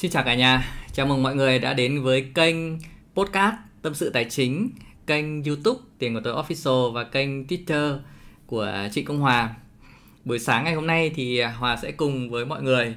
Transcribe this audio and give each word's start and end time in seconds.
Xin 0.00 0.10
chào 0.10 0.22
cả 0.22 0.34
nhà, 0.34 0.72
chào 0.92 1.06
mừng 1.06 1.22
mọi 1.22 1.34
người 1.34 1.58
đã 1.58 1.74
đến 1.74 2.02
với 2.02 2.30
kênh 2.34 2.56
podcast 3.14 3.54
Tâm 3.82 3.94
sự 3.94 4.10
Tài 4.10 4.24
chính, 4.24 4.70
kênh 5.06 5.44
YouTube 5.44 5.80
Tiền 5.98 6.14
của 6.14 6.20
tôi 6.24 6.34
Official 6.34 6.92
và 6.92 7.04
kênh 7.04 7.46
Twitter 7.46 7.98
của 8.46 8.72
chị 8.92 9.02
Công 9.02 9.20
Hòa. 9.20 9.54
Buổi 10.24 10.38
sáng 10.38 10.64
ngày 10.64 10.74
hôm 10.74 10.86
nay 10.86 11.12
thì 11.14 11.42
Hòa 11.42 11.76
sẽ 11.76 11.92
cùng 11.92 12.30
với 12.30 12.46
mọi 12.46 12.62
người 12.62 12.94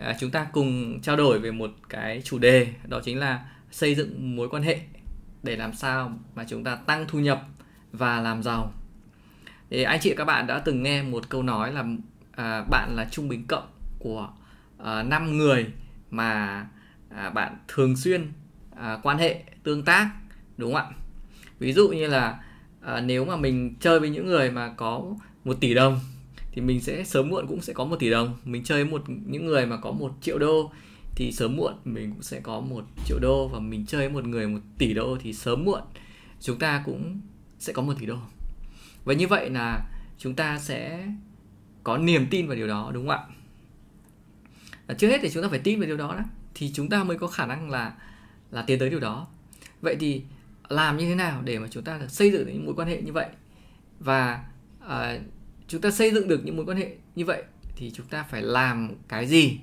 à, 0.00 0.16
chúng 0.20 0.30
ta 0.30 0.46
cùng 0.52 1.00
trao 1.00 1.16
đổi 1.16 1.38
về 1.38 1.50
một 1.50 1.70
cái 1.88 2.22
chủ 2.24 2.38
đề 2.38 2.66
đó 2.88 3.00
chính 3.04 3.18
là 3.18 3.46
xây 3.70 3.94
dựng 3.94 4.36
mối 4.36 4.48
quan 4.48 4.62
hệ 4.62 4.78
để 5.42 5.56
làm 5.56 5.74
sao 5.74 6.18
mà 6.34 6.44
chúng 6.48 6.64
ta 6.64 6.76
tăng 6.76 7.04
thu 7.08 7.18
nhập 7.18 7.42
và 7.92 8.20
làm 8.20 8.42
giàu. 8.42 8.72
Thì 9.70 9.82
anh 9.82 10.00
chị 10.02 10.14
các 10.16 10.24
bạn 10.24 10.46
đã 10.46 10.58
từng 10.58 10.82
nghe 10.82 11.02
một 11.02 11.28
câu 11.28 11.42
nói 11.42 11.72
là 11.72 11.84
à, 12.32 12.64
bạn 12.70 12.96
là 12.96 13.06
trung 13.10 13.28
bình 13.28 13.46
cộng 13.46 13.68
của 13.98 14.28
à, 14.78 15.02
5 15.02 15.38
người 15.38 15.66
mà 16.16 16.66
à, 17.08 17.30
bạn 17.30 17.56
thường 17.68 17.96
xuyên 17.96 18.32
à, 18.76 18.98
quan 19.02 19.18
hệ 19.18 19.44
tương 19.62 19.84
tác 19.84 20.10
đúng 20.56 20.72
không 20.72 20.82
ạ? 20.82 20.90
Ví 21.58 21.72
dụ 21.72 21.88
như 21.88 22.06
là 22.06 22.44
à, 22.80 23.00
nếu 23.00 23.24
mà 23.24 23.36
mình 23.36 23.74
chơi 23.80 24.00
với 24.00 24.10
những 24.10 24.26
người 24.26 24.50
mà 24.50 24.68
có 24.68 25.02
một 25.44 25.56
tỷ 25.60 25.74
đồng 25.74 26.00
thì 26.52 26.62
mình 26.62 26.80
sẽ 26.80 27.04
sớm 27.04 27.28
muộn 27.28 27.46
cũng 27.46 27.60
sẽ 27.60 27.72
có 27.72 27.84
một 27.84 27.96
tỷ 27.98 28.10
đồng. 28.10 28.36
Mình 28.44 28.64
chơi 28.64 28.84
một 28.84 29.02
những 29.06 29.46
người 29.46 29.66
mà 29.66 29.76
có 29.76 29.90
một 29.90 30.12
triệu 30.20 30.38
đô 30.38 30.72
thì 31.14 31.32
sớm 31.32 31.56
muộn 31.56 31.74
mình 31.84 32.10
cũng 32.10 32.22
sẽ 32.22 32.40
có 32.40 32.60
một 32.60 32.84
triệu 33.06 33.18
đô. 33.18 33.48
Và 33.48 33.58
mình 33.58 33.86
chơi 33.86 34.08
một 34.08 34.24
người 34.24 34.48
một 34.48 34.60
tỷ 34.78 34.94
đô 34.94 35.16
thì 35.20 35.32
sớm 35.32 35.64
muộn 35.64 35.80
chúng 36.40 36.58
ta 36.58 36.82
cũng 36.86 37.20
sẽ 37.58 37.72
có 37.72 37.82
một 37.82 37.94
tỷ 38.00 38.06
đô. 38.06 38.16
Và 39.04 39.14
như 39.14 39.28
vậy 39.28 39.50
là 39.50 39.80
chúng 40.18 40.34
ta 40.34 40.58
sẽ 40.58 41.08
có 41.84 41.98
niềm 41.98 42.26
tin 42.30 42.46
vào 42.46 42.56
điều 42.56 42.68
đó 42.68 42.90
đúng 42.94 43.08
không 43.08 43.16
ạ? 43.16 43.26
Trước 44.98 45.08
hết 45.08 45.18
thì 45.22 45.30
chúng 45.30 45.42
ta 45.42 45.48
phải 45.48 45.58
tin 45.58 45.80
về 45.80 45.86
điều 45.86 45.96
đó 45.96 46.14
đó 46.18 46.24
thì 46.54 46.72
chúng 46.74 46.88
ta 46.88 47.04
mới 47.04 47.18
có 47.18 47.26
khả 47.26 47.46
năng 47.46 47.70
là 47.70 47.94
là 48.50 48.62
tiến 48.62 48.78
tới 48.78 48.90
điều 48.90 49.00
đó. 49.00 49.26
Vậy 49.80 49.96
thì 50.00 50.22
làm 50.68 50.96
như 50.96 51.08
thế 51.08 51.14
nào 51.14 51.42
để 51.42 51.58
mà 51.58 51.68
chúng 51.70 51.84
ta 51.84 52.00
xây 52.08 52.30
dựng 52.30 52.46
những 52.46 52.66
mối 52.66 52.74
quan 52.74 52.88
hệ 52.88 53.02
như 53.02 53.12
vậy? 53.12 53.26
Và 54.00 54.44
uh, 54.86 55.20
chúng 55.68 55.80
ta 55.80 55.90
xây 55.90 56.10
dựng 56.10 56.28
được 56.28 56.40
những 56.44 56.56
mối 56.56 56.66
quan 56.66 56.76
hệ 56.76 56.96
như 57.14 57.24
vậy 57.24 57.42
thì 57.76 57.90
chúng 57.90 58.06
ta 58.06 58.22
phải 58.22 58.42
làm 58.42 58.94
cái 59.08 59.26
gì 59.26 59.58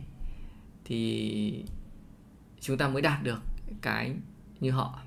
thì 0.85 1.63
chúng 2.61 2.77
ta 2.77 2.87
mới 2.87 3.01
đạt 3.01 3.23
được 3.23 3.39
cái 3.81 4.13
như 4.59 4.71
họ? 4.71 4.99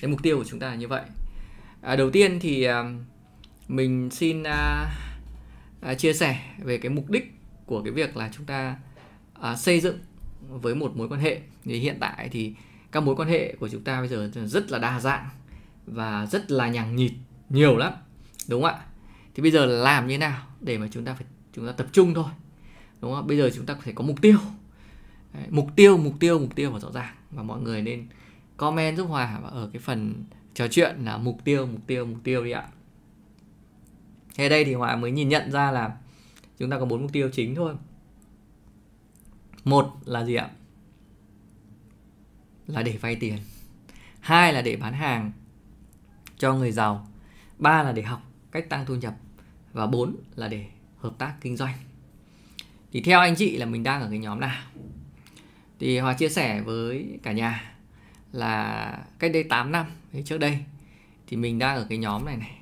Cái 0.00 0.10
mục 0.10 0.22
tiêu 0.22 0.38
của 0.38 0.44
chúng 0.44 0.60
ta 0.60 0.68
là 0.68 0.74
như 0.74 0.88
vậy. 0.88 1.02
À, 1.80 1.96
đầu 1.96 2.10
tiên 2.10 2.38
thì 2.40 2.62
à, 2.62 2.84
mình 3.68 4.10
xin 4.10 4.42
à, 4.42 4.90
à, 5.80 5.94
chia 5.94 6.12
sẻ 6.12 6.40
về 6.58 6.78
cái 6.78 6.90
mục 6.90 7.10
đích 7.10 7.32
của 7.66 7.82
cái 7.82 7.92
việc 7.92 8.16
là 8.16 8.30
chúng 8.36 8.46
ta 8.46 8.76
à, 9.40 9.56
xây 9.56 9.80
dựng 9.80 9.98
với 10.48 10.74
một 10.74 10.96
mối 10.96 11.08
quan 11.08 11.20
hệ. 11.20 11.40
Thì 11.64 11.78
hiện 11.78 11.96
tại 12.00 12.28
thì 12.32 12.54
các 12.92 13.00
mối 13.00 13.16
quan 13.16 13.28
hệ 13.28 13.54
của 13.60 13.68
chúng 13.68 13.84
ta 13.84 14.00
bây 14.00 14.08
giờ 14.08 14.30
rất 14.46 14.70
là 14.70 14.78
đa 14.78 15.00
dạng 15.00 15.28
và 15.86 16.26
rất 16.26 16.50
là 16.50 16.68
nhằng 16.68 16.96
nhịt 16.96 17.12
nhiều 17.48 17.76
lắm 17.76 17.92
đúng 18.48 18.62
không 18.62 18.74
ạ? 18.74 18.84
Thì 19.34 19.42
bây 19.42 19.50
giờ 19.50 19.66
làm 19.66 20.06
như 20.06 20.14
thế 20.14 20.18
nào 20.18 20.46
để 20.60 20.78
mà 20.78 20.88
chúng 20.90 21.04
ta 21.04 21.14
phải 21.14 21.26
chúng 21.52 21.66
ta 21.66 21.72
tập 21.72 21.86
trung 21.92 22.14
thôi 22.14 22.30
đúng 23.00 23.14
không 23.14 23.26
bây 23.26 23.38
giờ 23.38 23.50
chúng 23.54 23.66
ta 23.66 23.76
phải 23.84 23.92
có 23.92 24.04
mục 24.04 24.20
tiêu. 24.20 24.38
Đấy, 25.34 25.44
mục 25.50 25.70
tiêu 25.76 25.96
mục 25.96 26.14
tiêu 26.20 26.38
mục 26.38 26.54
tiêu 26.54 26.70
và 26.70 26.80
rõ 26.80 26.90
ràng. 26.92 27.14
Và 27.30 27.42
mọi 27.42 27.60
người 27.60 27.82
nên 27.82 28.06
comment 28.56 28.96
giúp 28.96 29.04
hòa 29.04 29.40
ở 29.50 29.70
cái 29.72 29.80
phần 29.80 30.24
trò 30.54 30.68
chuyện 30.68 30.96
là 31.04 31.16
mục 31.16 31.44
tiêu 31.44 31.66
mục 31.66 31.86
tiêu 31.86 32.06
mục 32.06 32.18
tiêu 32.24 32.44
đi 32.44 32.50
ạ. 32.50 32.68
Thế 34.34 34.48
đây 34.48 34.64
thì 34.64 34.74
hòa 34.74 34.96
mới 34.96 35.10
nhìn 35.10 35.28
nhận 35.28 35.52
ra 35.52 35.70
là 35.70 35.96
chúng 36.58 36.70
ta 36.70 36.78
có 36.78 36.84
bốn 36.84 37.02
mục 37.02 37.12
tiêu 37.12 37.30
chính 37.32 37.54
thôi 37.54 37.74
một 39.68 39.96
là 40.04 40.24
gì 40.24 40.34
ạ? 40.34 40.50
Là 42.66 42.82
để 42.82 42.96
vay 43.00 43.16
tiền. 43.16 43.38
Hai 44.20 44.52
là 44.52 44.62
để 44.62 44.76
bán 44.76 44.92
hàng 44.92 45.32
cho 46.38 46.54
người 46.54 46.72
giàu. 46.72 47.08
Ba 47.58 47.82
là 47.82 47.92
để 47.92 48.02
học 48.02 48.22
cách 48.52 48.68
tăng 48.68 48.86
thu 48.86 48.94
nhập. 48.94 49.14
Và 49.72 49.86
bốn 49.86 50.16
là 50.36 50.48
để 50.48 50.66
hợp 50.98 51.14
tác 51.18 51.34
kinh 51.40 51.56
doanh. 51.56 51.74
Thì 52.92 53.00
theo 53.00 53.20
anh 53.20 53.34
chị 53.34 53.56
là 53.56 53.66
mình 53.66 53.82
đang 53.82 54.00
ở 54.00 54.08
cái 54.10 54.18
nhóm 54.18 54.40
nào? 54.40 54.62
Thì 55.78 55.98
Hòa 55.98 56.14
chia 56.14 56.28
sẻ 56.28 56.60
với 56.60 57.18
cả 57.22 57.32
nhà 57.32 57.74
là 58.32 58.98
cách 59.18 59.30
đây 59.32 59.44
8 59.44 59.72
năm 59.72 59.86
trước 60.24 60.38
đây 60.38 60.58
thì 61.26 61.36
mình 61.36 61.58
đang 61.58 61.76
ở 61.76 61.86
cái 61.88 61.98
nhóm 61.98 62.24
này 62.24 62.36
này. 62.36 62.58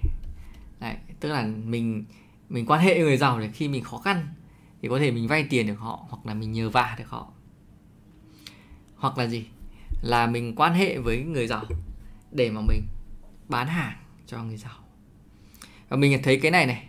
Đấy, 0.80 0.96
tức 1.20 1.28
là 1.28 1.46
mình 1.64 2.04
mình 2.48 2.66
quan 2.66 2.80
hệ 2.80 2.94
với 2.94 3.02
người 3.02 3.16
giàu 3.16 3.40
để 3.40 3.50
khi 3.54 3.68
mình 3.68 3.84
khó 3.84 3.98
khăn 3.98 4.26
thì 4.82 4.88
có 4.88 4.98
thể 4.98 5.10
mình 5.10 5.28
vay 5.28 5.46
tiền 5.50 5.66
được 5.66 5.78
họ, 5.78 6.06
hoặc 6.08 6.26
là 6.26 6.34
mình 6.34 6.52
nhờ 6.52 6.70
vả 6.70 6.94
được 6.98 7.08
họ. 7.08 7.32
Hoặc 8.96 9.18
là 9.18 9.26
gì? 9.26 9.46
Là 10.02 10.26
mình 10.26 10.54
quan 10.56 10.74
hệ 10.74 10.98
với 10.98 11.22
người 11.22 11.46
giàu 11.46 11.64
để 12.32 12.50
mà 12.50 12.60
mình 12.68 12.82
bán 13.48 13.66
hàng 13.66 13.96
cho 14.26 14.42
người 14.42 14.56
giàu. 14.56 14.74
Và 15.88 15.96
mình 15.96 16.20
thấy 16.22 16.40
cái 16.40 16.50
này 16.50 16.66
này, 16.66 16.88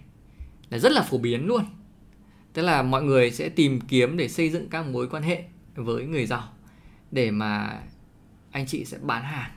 là 0.70 0.80
rất 0.80 0.92
là 0.92 1.02
phổ 1.02 1.18
biến 1.18 1.46
luôn. 1.46 1.66
Tức 2.54 2.62
là 2.62 2.82
mọi 2.82 3.04
người 3.04 3.32
sẽ 3.32 3.50
tìm 3.50 3.82
kiếm 3.82 4.18
để 4.18 4.28
xây 4.28 4.50
dựng 4.50 4.70
các 4.70 4.86
mối 4.88 5.10
quan 5.10 5.24
hệ 5.24 5.44
với 5.76 6.06
người 6.06 6.26
giàu 6.26 6.54
để 7.12 7.32
mà 7.32 7.82
anh 8.52 8.66
chị 8.68 8.86
sẽ 8.86 8.98
bán 9.02 9.24
hàng, 9.24 9.52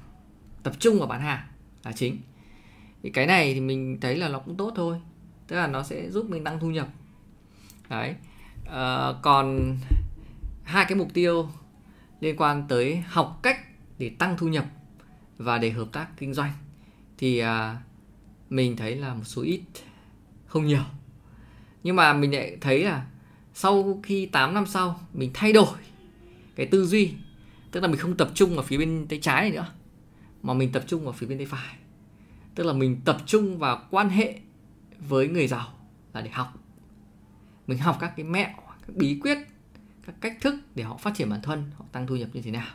tập 0.62 0.74
trung 0.78 0.98
vào 0.98 1.08
bán 1.08 1.20
hàng 1.20 1.48
là 1.84 1.92
chính. 1.92 2.18
Thì 3.02 3.10
cái 3.10 3.26
này 3.26 3.54
thì 3.54 3.60
mình 3.60 3.98
thấy 4.00 4.16
là 4.16 4.28
nó 4.28 4.38
cũng 4.38 4.56
tốt 4.56 4.72
thôi. 4.76 5.00
Tức 5.46 5.56
là 5.56 5.66
nó 5.66 5.82
sẽ 5.82 6.10
giúp 6.10 6.26
mình 6.30 6.44
tăng 6.44 6.60
thu 6.60 6.70
nhập 6.70 6.88
đấy. 7.90 8.14
À, 8.66 9.12
còn 9.22 9.76
hai 10.62 10.84
cái 10.88 10.98
mục 10.98 11.08
tiêu 11.14 11.48
liên 12.20 12.36
quan 12.36 12.64
tới 12.68 12.96
học 13.06 13.40
cách 13.42 13.58
để 13.98 14.10
tăng 14.18 14.36
thu 14.38 14.48
nhập 14.48 14.64
và 15.38 15.58
để 15.58 15.70
hợp 15.70 15.88
tác 15.92 16.08
kinh 16.16 16.34
doanh 16.34 16.52
thì 17.18 17.38
à, 17.38 17.76
mình 18.50 18.76
thấy 18.76 18.96
là 18.96 19.14
một 19.14 19.24
số 19.24 19.42
ít 19.42 19.62
không 20.46 20.66
nhiều. 20.66 20.84
Nhưng 21.82 21.96
mà 21.96 22.12
mình 22.12 22.34
lại 22.34 22.56
thấy 22.60 22.84
là 22.84 23.06
sau 23.54 24.00
khi 24.02 24.26
8 24.26 24.54
năm 24.54 24.66
sau 24.66 25.00
mình 25.12 25.30
thay 25.34 25.52
đổi 25.52 25.78
cái 26.56 26.66
tư 26.66 26.86
duy 26.86 27.12
tức 27.70 27.80
là 27.80 27.88
mình 27.88 28.00
không 28.00 28.16
tập 28.16 28.30
trung 28.34 28.54
vào 28.54 28.64
phía 28.64 28.78
bên 28.78 29.06
tay 29.08 29.18
trái 29.22 29.40
này 29.40 29.50
nữa 29.50 29.66
mà 30.42 30.54
mình 30.54 30.72
tập 30.72 30.84
trung 30.86 31.04
vào 31.04 31.12
phía 31.12 31.26
bên 31.26 31.38
tay 31.38 31.46
phải. 31.46 31.76
Tức 32.54 32.64
là 32.64 32.72
mình 32.72 33.00
tập 33.04 33.16
trung 33.26 33.58
vào 33.58 33.82
quan 33.90 34.08
hệ 34.08 34.40
với 35.08 35.28
người 35.28 35.46
giàu 35.46 35.68
là 36.14 36.20
để 36.20 36.30
học 36.30 36.59
mình 37.70 37.78
học 37.78 37.96
các 38.00 38.12
cái 38.16 38.24
mẹo, 38.24 38.50
các 38.86 38.96
bí 38.96 39.20
quyết, 39.22 39.38
các 40.06 40.14
cách 40.20 40.38
thức 40.40 40.54
để 40.74 40.84
họ 40.84 40.96
phát 40.96 41.14
triển 41.14 41.30
bản 41.30 41.40
thân, 41.42 41.70
họ 41.76 41.84
tăng 41.92 42.06
thu 42.06 42.16
nhập 42.16 42.28
như 42.32 42.42
thế 42.42 42.50
nào. 42.50 42.74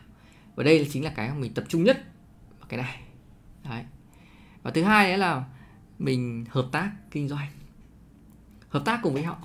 Và 0.56 0.64
đây 0.64 0.90
chính 0.92 1.04
là 1.04 1.10
cái 1.16 1.30
mà 1.30 1.36
mình 1.36 1.54
tập 1.54 1.64
trung 1.68 1.84
nhất 1.84 2.04
vào 2.60 2.68
cái 2.70 2.80
này. 2.80 3.02
Đấy. 3.64 3.84
Và 4.64 4.72
thứ 4.72 4.84
hai 4.84 5.10
đấy 5.10 5.18
là 5.18 5.44
mình 6.00 6.46
hợp 6.50 6.70
tác 6.72 6.92
kinh 7.12 7.28
doanh. 7.28 7.48
Hợp 8.70 8.86
tác 8.86 9.00
cùng 9.04 9.14
với 9.14 9.24
họ. 9.24 9.38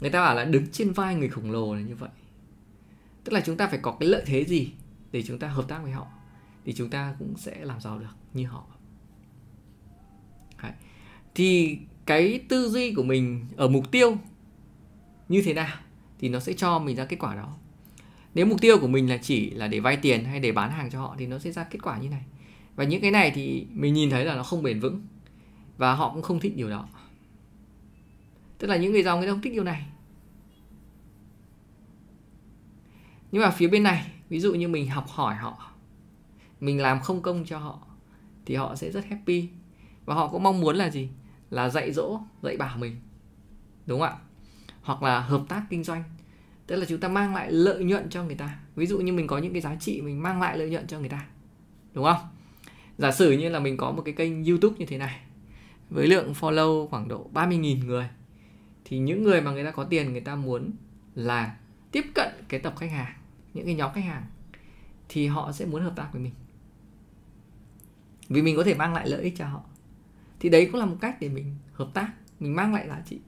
Người 0.00 0.10
ta 0.10 0.20
bảo 0.20 0.34
là 0.34 0.44
đứng 0.44 0.66
trên 0.72 0.92
vai 0.92 1.14
người 1.14 1.28
khổng 1.28 1.50
lồ 1.50 1.74
là 1.74 1.80
như 1.80 1.94
vậy. 1.94 2.10
Tức 3.24 3.32
là 3.32 3.40
chúng 3.40 3.56
ta 3.56 3.66
phải 3.66 3.78
có 3.82 3.96
cái 4.00 4.08
lợi 4.08 4.22
thế 4.26 4.44
gì 4.44 4.72
để 5.12 5.22
chúng 5.22 5.38
ta 5.38 5.48
hợp 5.48 5.64
tác 5.68 5.82
với 5.82 5.92
họ, 5.92 6.06
thì 6.64 6.72
chúng 6.72 6.90
ta 6.90 7.14
cũng 7.18 7.36
sẽ 7.36 7.64
làm 7.64 7.80
giàu 7.80 7.98
được 7.98 8.14
như 8.34 8.46
họ. 8.46 8.66
Đấy. 10.62 10.72
thì 11.34 11.78
cái 12.06 12.40
tư 12.48 12.68
duy 12.68 12.94
của 12.94 13.02
mình 13.02 13.46
ở 13.56 13.68
mục 13.68 13.90
tiêu 13.90 14.16
như 15.28 15.42
thế 15.42 15.54
nào 15.54 15.76
thì 16.18 16.28
nó 16.28 16.40
sẽ 16.40 16.52
cho 16.52 16.78
mình 16.78 16.96
ra 16.96 17.04
kết 17.04 17.16
quả 17.16 17.34
đó. 17.34 17.56
Nếu 18.34 18.46
mục 18.46 18.60
tiêu 18.60 18.78
của 18.80 18.88
mình 18.88 19.10
là 19.10 19.16
chỉ 19.16 19.50
là 19.50 19.68
để 19.68 19.80
vay 19.80 19.96
tiền 19.96 20.24
hay 20.24 20.40
để 20.40 20.52
bán 20.52 20.70
hàng 20.70 20.90
cho 20.90 21.00
họ 21.00 21.16
thì 21.18 21.26
nó 21.26 21.38
sẽ 21.38 21.52
ra 21.52 21.64
kết 21.64 21.78
quả 21.82 21.98
như 21.98 22.08
này. 22.08 22.22
Và 22.76 22.84
những 22.84 23.00
cái 23.00 23.10
này 23.10 23.30
thì 23.34 23.66
mình 23.72 23.94
nhìn 23.94 24.10
thấy 24.10 24.24
là 24.24 24.34
nó 24.34 24.42
không 24.42 24.62
bền 24.62 24.80
vững 24.80 25.06
và 25.78 25.94
họ 25.94 26.12
cũng 26.14 26.22
không 26.22 26.40
thích 26.40 26.56
điều 26.56 26.70
đó. 26.70 26.88
Tức 28.58 28.66
là 28.66 28.76
những 28.76 28.92
người 28.92 29.02
giàu 29.02 29.18
người 29.18 29.26
ta 29.26 29.32
không 29.32 29.42
thích 29.42 29.52
điều 29.52 29.64
này. 29.64 29.86
Nhưng 33.32 33.42
mà 33.42 33.50
phía 33.50 33.68
bên 33.68 33.82
này, 33.82 34.06
ví 34.28 34.40
dụ 34.40 34.54
như 34.54 34.68
mình 34.68 34.88
học 34.88 35.08
hỏi 35.08 35.34
họ, 35.34 35.72
mình 36.60 36.80
làm 36.80 37.00
không 37.00 37.22
công 37.22 37.44
cho 37.44 37.58
họ 37.58 37.78
thì 38.46 38.54
họ 38.54 38.76
sẽ 38.76 38.90
rất 38.90 39.04
happy. 39.06 39.48
Và 40.04 40.14
họ 40.14 40.28
cũng 40.28 40.42
mong 40.42 40.60
muốn 40.60 40.76
là 40.76 40.90
gì? 40.90 41.08
Là 41.50 41.68
dạy 41.68 41.92
dỗ, 41.92 42.20
dạy 42.42 42.56
bảo 42.56 42.78
mình, 42.78 42.96
đúng 43.86 44.00
không 44.00 44.08
ạ? 44.08 44.16
Hoặc 44.82 45.02
là 45.02 45.20
hợp 45.20 45.42
tác 45.48 45.62
kinh 45.70 45.84
doanh. 45.84 46.02
Tức 46.66 46.76
là 46.76 46.86
chúng 46.88 47.00
ta 47.00 47.08
mang 47.08 47.34
lại 47.34 47.52
lợi 47.52 47.84
nhuận 47.84 48.08
cho 48.10 48.24
người 48.24 48.34
ta. 48.34 48.58
Ví 48.76 48.86
dụ 48.86 48.98
như 48.98 49.12
mình 49.12 49.26
có 49.26 49.38
những 49.38 49.52
cái 49.52 49.62
giá 49.62 49.76
trị, 49.80 50.00
mình 50.00 50.22
mang 50.22 50.40
lại 50.40 50.58
lợi 50.58 50.70
nhuận 50.70 50.86
cho 50.86 51.00
người 51.00 51.08
ta, 51.08 51.26
đúng 51.92 52.04
không? 52.04 52.20
Giả 52.98 53.12
sử 53.12 53.32
như 53.32 53.48
là 53.48 53.58
mình 53.60 53.76
có 53.76 53.90
một 53.90 54.02
cái 54.04 54.14
kênh 54.14 54.44
youtube 54.44 54.76
như 54.78 54.86
thế 54.86 54.98
này, 54.98 55.20
với 55.90 56.06
lượng 56.06 56.32
follow 56.40 56.88
khoảng 56.88 57.08
độ 57.08 57.30
30.000 57.34 57.86
người, 57.86 58.08
thì 58.84 58.98
những 58.98 59.22
người 59.22 59.40
mà 59.40 59.50
người 59.50 59.64
ta 59.64 59.70
có 59.70 59.84
tiền, 59.84 60.12
người 60.12 60.20
ta 60.20 60.34
muốn 60.34 60.70
là 61.14 61.56
tiếp 61.92 62.04
cận 62.14 62.28
cái 62.48 62.60
tập 62.60 62.74
khách 62.78 62.90
hàng, 62.90 63.14
những 63.54 63.64
cái 63.64 63.74
nhóm 63.74 63.92
khách 63.92 64.04
hàng, 64.04 64.24
thì 65.08 65.26
họ 65.26 65.52
sẽ 65.52 65.66
muốn 65.66 65.82
hợp 65.82 65.92
tác 65.96 66.08
với 66.12 66.22
mình. 66.22 66.32
Vì 68.28 68.42
mình 68.42 68.56
có 68.56 68.64
thể 68.64 68.74
mang 68.74 68.94
lại 68.94 69.08
lợi 69.08 69.22
ích 69.22 69.34
cho 69.36 69.46
họ 69.46 69.62
thì 70.40 70.48
đấy 70.48 70.68
cũng 70.72 70.80
là 70.80 70.86
một 70.86 70.96
cách 71.00 71.16
để 71.20 71.28
mình 71.28 71.56
hợp 71.72 71.90
tác, 71.94 72.12
mình 72.40 72.56
mang 72.56 72.74
lại 72.74 72.88
giá 72.88 73.02
trị. 73.06 73.18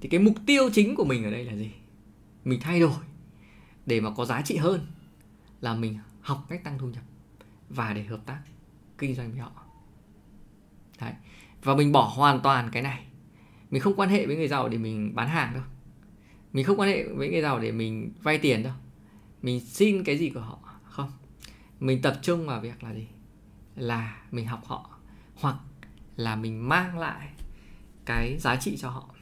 Thì 0.00 0.08
cái 0.08 0.20
mục 0.20 0.34
tiêu 0.46 0.70
chính 0.72 0.94
của 0.94 1.04
mình 1.04 1.24
ở 1.24 1.30
đây 1.30 1.44
là 1.44 1.56
gì? 1.56 1.70
Mình 2.44 2.60
thay 2.60 2.80
đổi 2.80 3.00
để 3.86 4.00
mà 4.00 4.10
có 4.10 4.24
giá 4.24 4.42
trị 4.42 4.56
hơn 4.56 4.86
là 5.60 5.74
mình 5.74 5.98
học 6.20 6.46
cách 6.48 6.64
tăng 6.64 6.78
thu 6.78 6.86
nhập 6.86 7.02
và 7.68 7.92
để 7.92 8.02
hợp 8.02 8.20
tác 8.26 8.40
kinh 8.98 9.14
doanh 9.14 9.30
với 9.30 9.40
họ. 9.40 9.52
Đấy. 11.00 11.12
Và 11.62 11.74
mình 11.74 11.92
bỏ 11.92 12.12
hoàn 12.14 12.40
toàn 12.40 12.70
cái 12.72 12.82
này. 12.82 13.06
Mình 13.70 13.82
không 13.82 13.94
quan 13.96 14.08
hệ 14.08 14.26
với 14.26 14.36
người 14.36 14.48
giàu 14.48 14.68
để 14.68 14.78
mình 14.78 15.14
bán 15.14 15.28
hàng 15.28 15.54
đâu. 15.54 15.62
Mình 16.52 16.64
không 16.64 16.80
quan 16.80 16.88
hệ 16.88 17.04
với 17.04 17.28
người 17.28 17.42
giàu 17.42 17.60
để 17.60 17.72
mình 17.72 18.12
vay 18.22 18.38
tiền 18.38 18.62
đâu. 18.62 18.72
Mình 19.42 19.60
xin 19.60 20.04
cái 20.04 20.18
gì 20.18 20.30
của 20.30 20.40
họ, 20.40 20.58
không. 20.84 21.10
Mình 21.80 22.02
tập 22.02 22.18
trung 22.22 22.46
vào 22.46 22.60
việc 22.60 22.84
là 22.84 22.94
gì? 22.94 23.06
Là 23.76 24.22
mình 24.30 24.46
học 24.46 24.62
họ, 24.64 24.90
hoặc 25.34 25.56
là 26.16 26.36
mình 26.36 26.68
mang 26.68 26.98
lại 26.98 27.28
cái 28.04 28.38
giá 28.38 28.56
trị 28.56 28.76
cho 28.76 28.90
họ. 28.90 29.14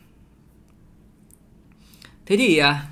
Thế 2.26 2.36
thì 2.36 2.58
à, 2.58 2.88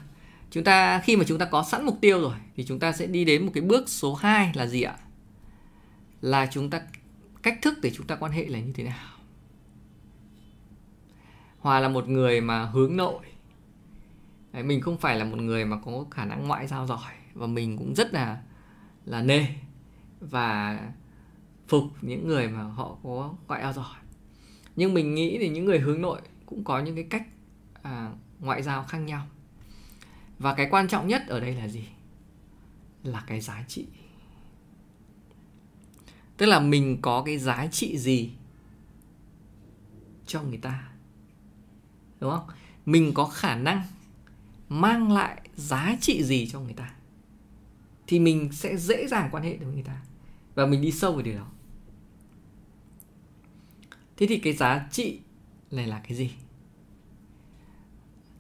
chúng 0.50 0.64
ta 0.64 1.00
khi 1.05 1.17
mà 1.17 1.25
chúng 1.29 1.38
ta 1.38 1.44
có 1.44 1.62
sẵn 1.62 1.87
mục 1.87 1.99
tiêu 2.00 2.20
rồi 2.20 2.35
thì 2.56 2.64
chúng 2.64 2.79
ta 2.79 2.93
sẽ 2.93 3.06
đi 3.06 3.25
đến 3.25 3.47
một 3.47 3.52
cái 3.55 3.62
bước 3.62 3.88
số 3.88 4.14
2 4.14 4.52
là 4.55 4.67
gì 4.67 4.82
ạ? 4.82 4.97
Là 6.20 6.47
chúng 6.52 6.70
ta 6.70 6.82
cách 7.43 7.58
thức 7.62 7.79
để 7.82 7.91
chúng 7.91 8.06
ta 8.06 8.17
quan 8.17 8.32
hệ 8.32 8.47
là 8.47 8.58
như 8.58 8.73
thế 8.73 8.85
nào? 8.85 9.08
Hòa 11.58 11.81
là 11.81 11.88
một 11.88 12.08
người 12.08 12.41
mà 12.41 12.64
hướng 12.64 12.96
nội. 12.96 13.25
Đấy, 14.53 14.62
mình 14.62 14.81
không 14.81 14.99
phải 14.99 15.19
là 15.19 15.25
một 15.25 15.38
người 15.38 15.64
mà 15.64 15.76
có 15.85 16.05
khả 16.11 16.25
năng 16.25 16.49
ngoại 16.49 16.67
giao 16.67 16.87
giỏi 16.87 17.12
và 17.35 17.46
mình 17.46 17.79
cũng 17.79 17.94
rất 17.94 18.14
là 18.14 18.43
là 19.05 19.23
nề. 19.23 19.46
Và 20.20 20.79
phục 21.70 21.84
những 22.02 22.28
người 22.28 22.49
mà 22.49 22.62
họ 22.62 22.96
có 23.02 23.34
ngoại 23.49 23.62
giao 23.62 23.72
giỏi. 23.72 23.96
Nhưng 24.76 24.94
mình 24.94 25.14
nghĩ 25.14 25.38
thì 25.38 25.49
những 25.49 25.64
người 25.64 25.78
hướng 25.78 26.00
nội 26.02 26.20
cũng 26.46 26.64
có 26.64 26.81
những 26.81 26.94
cái 26.94 27.05
cách 27.05 27.26
à, 27.82 28.12
ngoại 28.38 28.62
giao 28.62 28.84
khác 28.84 28.99
nhau. 28.99 29.26
Và 30.38 30.55
cái 30.55 30.69
quan 30.70 30.88
trọng 30.88 31.08
nhất 31.08 31.22
ở 31.28 31.40
đây 31.40 31.55
là 31.55 31.69
gì? 31.69 31.84
Là 33.05 33.25
cái 33.26 33.40
giá 33.40 33.64
trị. 33.69 33.87
Tức 36.37 36.46
là 36.46 36.61
mình 36.61 36.99
có 37.02 37.22
cái 37.22 37.38
giá 37.38 37.67
trị 37.67 37.99
gì 37.99 38.31
cho 40.26 40.43
người 40.43 40.58
ta? 40.58 40.88
Đúng 42.20 42.31
không? 42.31 42.46
Mình 42.87 43.14
có 43.14 43.25
khả 43.25 43.55
năng 43.55 43.82
mang 44.69 45.12
lại 45.12 45.40
giá 45.56 45.96
trị 46.00 46.25
gì 46.25 46.49
cho 46.49 46.61
người 46.61 46.72
ta? 46.72 46.94
Thì 48.06 48.19
mình 48.19 48.52
sẽ 48.52 48.76
dễ 48.76 49.06
dàng 49.06 49.28
quan 49.32 49.43
hệ 49.43 49.56
được 49.56 49.67
với 49.67 49.75
người 49.75 49.84
ta. 49.84 50.02
Và 50.55 50.67
mình 50.67 50.82
đi 50.82 50.93
sâu 50.93 51.12
vào 51.12 51.22
điều 51.22 51.34
đó 51.34 51.46
thế 54.20 54.26
thì 54.26 54.38
cái 54.38 54.52
giá 54.52 54.87
trị 54.90 55.19
này 55.70 55.87
là 55.87 56.00
cái 56.08 56.17
gì? 56.17 56.31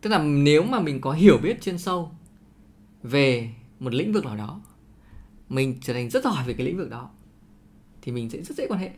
Tức 0.00 0.10
là 0.10 0.18
nếu 0.22 0.62
mà 0.62 0.80
mình 0.80 1.00
có 1.00 1.12
hiểu 1.12 1.38
biết 1.38 1.62
chuyên 1.62 1.78
sâu 1.78 2.10
về 3.02 3.50
một 3.80 3.94
lĩnh 3.94 4.12
vực 4.12 4.24
nào 4.24 4.36
đó 4.36 4.60
mình 5.48 5.78
trở 5.80 5.92
thành 5.92 6.10
rất 6.10 6.24
giỏi 6.24 6.44
về 6.46 6.54
cái 6.54 6.66
lĩnh 6.66 6.76
vực 6.76 6.90
đó 6.90 7.10
thì 8.02 8.12
mình 8.12 8.30
sẽ 8.30 8.42
rất 8.42 8.56
dễ 8.56 8.66
quan 8.68 8.80
hệ. 8.80 8.90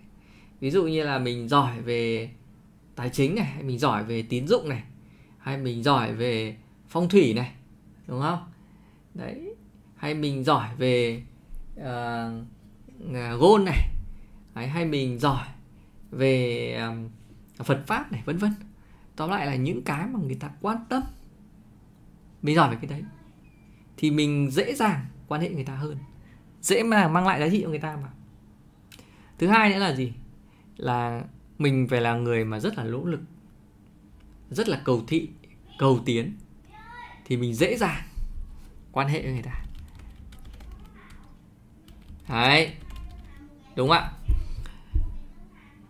Ví 0.60 0.70
dụ 0.70 0.84
như 0.84 1.04
là 1.04 1.18
mình 1.18 1.48
giỏi 1.48 1.80
về 1.80 2.30
tài 2.94 3.10
chính 3.10 3.34
này 3.34 3.44
hay 3.44 3.62
mình 3.62 3.78
giỏi 3.78 4.04
về 4.04 4.22
tín 4.22 4.46
dụng 4.46 4.68
này 4.68 4.82
hay 5.38 5.58
mình 5.58 5.82
giỏi 5.82 6.14
về 6.14 6.56
phong 6.88 7.08
thủy 7.08 7.34
này 7.34 7.52
đúng 8.06 8.20
không? 8.20 8.38
Đấy. 9.14 9.54
Hay 9.96 10.14
mình 10.14 10.44
giỏi 10.44 10.68
về 10.78 11.22
ờ, 11.76 12.32
ờ, 13.12 13.34
uh, 13.34 13.40
gôn 13.40 13.64
này. 13.64 13.88
Đấy, 14.54 14.66
hay 14.66 14.84
mình 14.84 15.18
giỏi 15.18 15.46
về 16.12 16.90
Phật 17.56 17.82
pháp 17.86 18.12
này, 18.12 18.22
vân 18.24 18.38
vân. 18.38 18.54
Tóm 19.16 19.30
lại 19.30 19.46
là 19.46 19.54
những 19.54 19.82
cái 19.82 20.06
mà 20.06 20.20
người 20.22 20.34
ta 20.34 20.50
quan 20.60 20.76
tâm. 20.88 21.02
Mình 22.42 22.56
giỏi 22.56 22.70
về 22.70 22.76
cái 22.80 22.90
đấy. 22.90 23.04
Thì 23.96 24.10
mình 24.10 24.50
dễ 24.50 24.74
dàng 24.74 25.06
quan 25.28 25.40
hệ 25.40 25.50
người 25.50 25.64
ta 25.64 25.74
hơn. 25.74 25.98
Dễ 26.60 26.82
mà 26.82 27.08
mang 27.08 27.26
lại 27.26 27.40
giá 27.40 27.48
trị 27.48 27.60
cho 27.62 27.68
người 27.68 27.78
ta 27.78 27.96
mà. 27.96 28.08
Thứ 29.38 29.46
hai 29.46 29.70
nữa 29.70 29.78
là 29.78 29.94
gì? 29.94 30.12
Là 30.76 31.24
mình 31.58 31.88
phải 31.90 32.00
là 32.00 32.14
người 32.14 32.44
mà 32.44 32.60
rất 32.60 32.78
là 32.78 32.84
nỗ 32.84 33.04
lực. 33.04 33.20
Rất 34.50 34.68
là 34.68 34.80
cầu 34.84 35.04
thị, 35.06 35.28
cầu 35.78 36.00
tiến. 36.04 36.36
Thì 37.24 37.36
mình 37.36 37.54
dễ 37.54 37.76
dàng 37.76 38.02
quan 38.92 39.08
hệ 39.08 39.22
với 39.22 39.32
người 39.32 39.42
ta. 39.42 39.64
Đấy. 42.28 42.74
Đúng 43.76 43.88
không 43.88 43.98
ạ? 43.98 44.12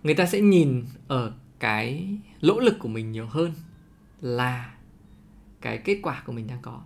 Người 0.02 0.14
ta 0.14 0.26
sẽ 0.26 0.40
nhìn 0.40 0.84
ở 1.08 1.32
cái 1.58 2.18
lỗ 2.40 2.60
lực 2.60 2.78
của 2.78 2.88
mình 2.88 3.12
nhiều 3.12 3.26
hơn 3.26 3.52
là 4.20 4.74
cái 5.60 5.78
kết 5.78 5.98
quả 6.02 6.22
của 6.26 6.32
mình 6.32 6.46
đang 6.46 6.58
có. 6.62 6.82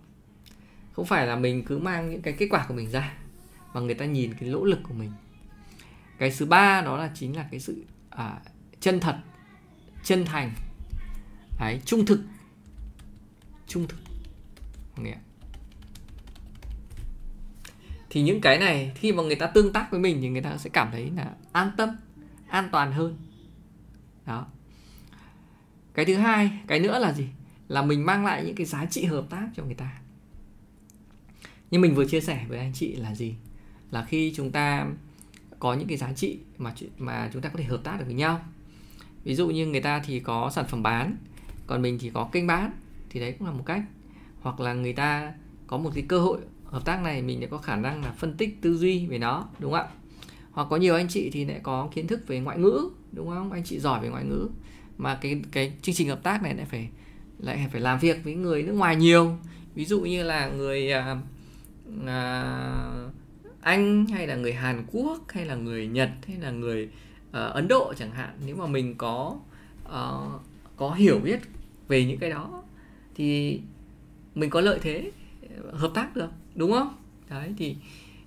Không 0.93 1.05
phải 1.05 1.27
là 1.27 1.35
mình 1.35 1.65
cứ 1.65 1.77
mang 1.77 2.09
những 2.09 2.21
cái 2.21 2.33
kết 2.33 2.47
quả 2.49 2.65
của 2.67 2.73
mình 2.73 2.89
ra 2.89 3.17
mà 3.73 3.81
người 3.81 3.95
ta 3.95 4.05
nhìn 4.05 4.33
cái 4.39 4.49
lỗ 4.49 4.63
lực 4.63 4.79
của 4.83 4.93
mình. 4.93 5.11
Cái 6.17 6.33
thứ 6.37 6.45
ba 6.45 6.81
đó 6.81 6.97
là 6.97 7.11
chính 7.15 7.35
là 7.35 7.47
cái 7.51 7.59
sự 7.59 7.85
à, 8.09 8.39
chân 8.79 8.99
thật 8.99 9.17
chân 10.03 10.25
thành. 10.25 10.53
Đấy 11.59 11.81
trung 11.85 12.05
thực. 12.05 12.19
Trung 13.67 13.87
thực. 13.87 13.97
Thì 18.09 18.21
những 18.21 18.41
cái 18.41 18.59
này 18.59 18.91
khi 18.95 19.11
mà 19.11 19.23
người 19.23 19.35
ta 19.35 19.47
tương 19.47 19.73
tác 19.73 19.91
với 19.91 19.99
mình 19.99 20.17
thì 20.21 20.29
người 20.29 20.41
ta 20.41 20.57
sẽ 20.57 20.69
cảm 20.69 20.89
thấy 20.91 21.11
là 21.15 21.31
an 21.51 21.71
tâm 21.77 21.89
an 22.49 22.69
toàn 22.71 22.91
hơn. 22.91 23.17
Đó. 24.25 24.45
Cái 25.93 26.05
thứ 26.05 26.15
hai, 26.15 26.51
cái 26.67 26.79
nữa 26.79 26.99
là 26.99 27.13
gì? 27.13 27.27
Là 27.67 27.81
mình 27.81 28.05
mang 28.05 28.25
lại 28.25 28.43
những 28.45 28.55
cái 28.55 28.65
giá 28.65 28.85
trị 28.85 29.05
hợp 29.05 29.25
tác 29.29 29.49
cho 29.55 29.63
người 29.63 29.73
ta. 29.73 29.99
Như 31.71 31.79
mình 31.79 31.95
vừa 31.95 32.05
chia 32.05 32.21
sẻ 32.21 32.45
với 32.47 32.59
anh 32.59 32.73
chị 32.73 32.95
là 32.95 33.15
gì? 33.15 33.35
Là 33.91 34.05
khi 34.05 34.33
chúng 34.35 34.51
ta 34.51 34.87
có 35.59 35.73
những 35.73 35.87
cái 35.87 35.97
giá 35.97 36.13
trị 36.13 36.39
mà 36.57 36.73
mà 36.97 37.29
chúng 37.33 37.41
ta 37.41 37.49
có 37.49 37.57
thể 37.57 37.63
hợp 37.63 37.81
tác 37.83 37.99
được 37.99 38.05
với 38.05 38.13
nhau. 38.13 38.45
Ví 39.23 39.35
dụ 39.35 39.49
như 39.49 39.67
người 39.67 39.81
ta 39.81 40.01
thì 40.05 40.19
có 40.19 40.49
sản 40.49 40.65
phẩm 40.67 40.83
bán, 40.83 41.15
còn 41.67 41.81
mình 41.81 41.97
thì 42.01 42.09
có 42.09 42.29
kênh 42.31 42.47
bán, 42.47 42.71
thì 43.09 43.19
đấy 43.19 43.35
cũng 43.39 43.47
là 43.47 43.53
một 43.53 43.63
cách. 43.65 43.81
Hoặc 44.41 44.59
là 44.59 44.73
người 44.73 44.93
ta 44.93 45.33
có 45.67 45.77
một 45.77 45.91
cái 45.95 46.05
cơ 46.07 46.19
hội 46.19 46.39
hợp 46.65 46.85
tác 46.85 47.01
này, 47.01 47.21
mình 47.21 47.41
sẽ 47.41 47.47
có 47.47 47.57
khả 47.57 47.75
năng 47.75 48.03
là 48.03 48.11
phân 48.11 48.37
tích 48.37 48.61
tư 48.61 48.77
duy 48.77 49.07
về 49.07 49.17
nó, 49.17 49.49
đúng 49.59 49.71
không 49.71 49.81
ạ? 49.81 49.87
Hoặc 50.57 50.67
có 50.69 50.77
nhiều 50.77 50.95
anh 50.95 51.07
chị 51.07 51.29
thì 51.29 51.45
lại 51.45 51.59
có 51.63 51.89
kiến 51.93 52.07
thức 52.07 52.27
về 52.27 52.39
ngoại 52.39 52.57
ngữ 52.57 52.89
đúng 53.11 53.29
không? 53.29 53.51
Anh 53.51 53.63
chị 53.63 53.79
giỏi 53.79 54.01
về 54.01 54.09
ngoại 54.09 54.23
ngữ. 54.23 54.47
Mà 54.97 55.15
cái 55.21 55.41
cái 55.51 55.73
chương 55.81 55.95
trình 55.95 56.09
hợp 56.09 56.23
tác 56.23 56.43
này 56.43 56.55
lại 56.55 56.65
phải 56.65 56.89
lại 57.39 57.67
phải 57.71 57.81
làm 57.81 57.99
việc 57.99 58.23
với 58.23 58.35
người 58.35 58.63
nước 58.63 58.73
ngoài 58.73 58.95
nhiều. 58.95 59.37
Ví 59.75 59.85
dụ 59.85 60.01
như 60.01 60.23
là 60.23 60.49
người 60.49 60.91
à, 60.91 61.17
à, 62.05 62.43
anh 63.61 64.05
hay 64.05 64.27
là 64.27 64.35
người 64.35 64.53
hàn 64.53 64.85
quốc 64.91 65.19
hay 65.27 65.45
là 65.45 65.55
người 65.55 65.87
nhật 65.87 66.09
hay 66.27 66.37
là 66.37 66.51
người 66.51 66.89
à, 67.31 67.41
ấn 67.41 67.67
độ 67.67 67.93
chẳng 67.97 68.11
hạn. 68.11 68.37
Nếu 68.45 68.55
mà 68.55 68.67
mình 68.67 68.95
có 68.97 69.39
à, 69.91 70.01
có 70.77 70.93
hiểu 70.93 71.19
biết 71.19 71.39
về 71.87 72.05
những 72.05 72.19
cái 72.19 72.29
đó 72.29 72.63
thì 73.15 73.59
mình 74.35 74.49
có 74.49 74.61
lợi 74.61 74.79
thế 74.81 75.11
ờ, 75.57 75.77
hợp 75.77 75.91
tác 75.93 76.15
được 76.15 76.29
đúng 76.55 76.71
không? 76.71 76.95
Đấy 77.29 77.53
thì 77.57 77.75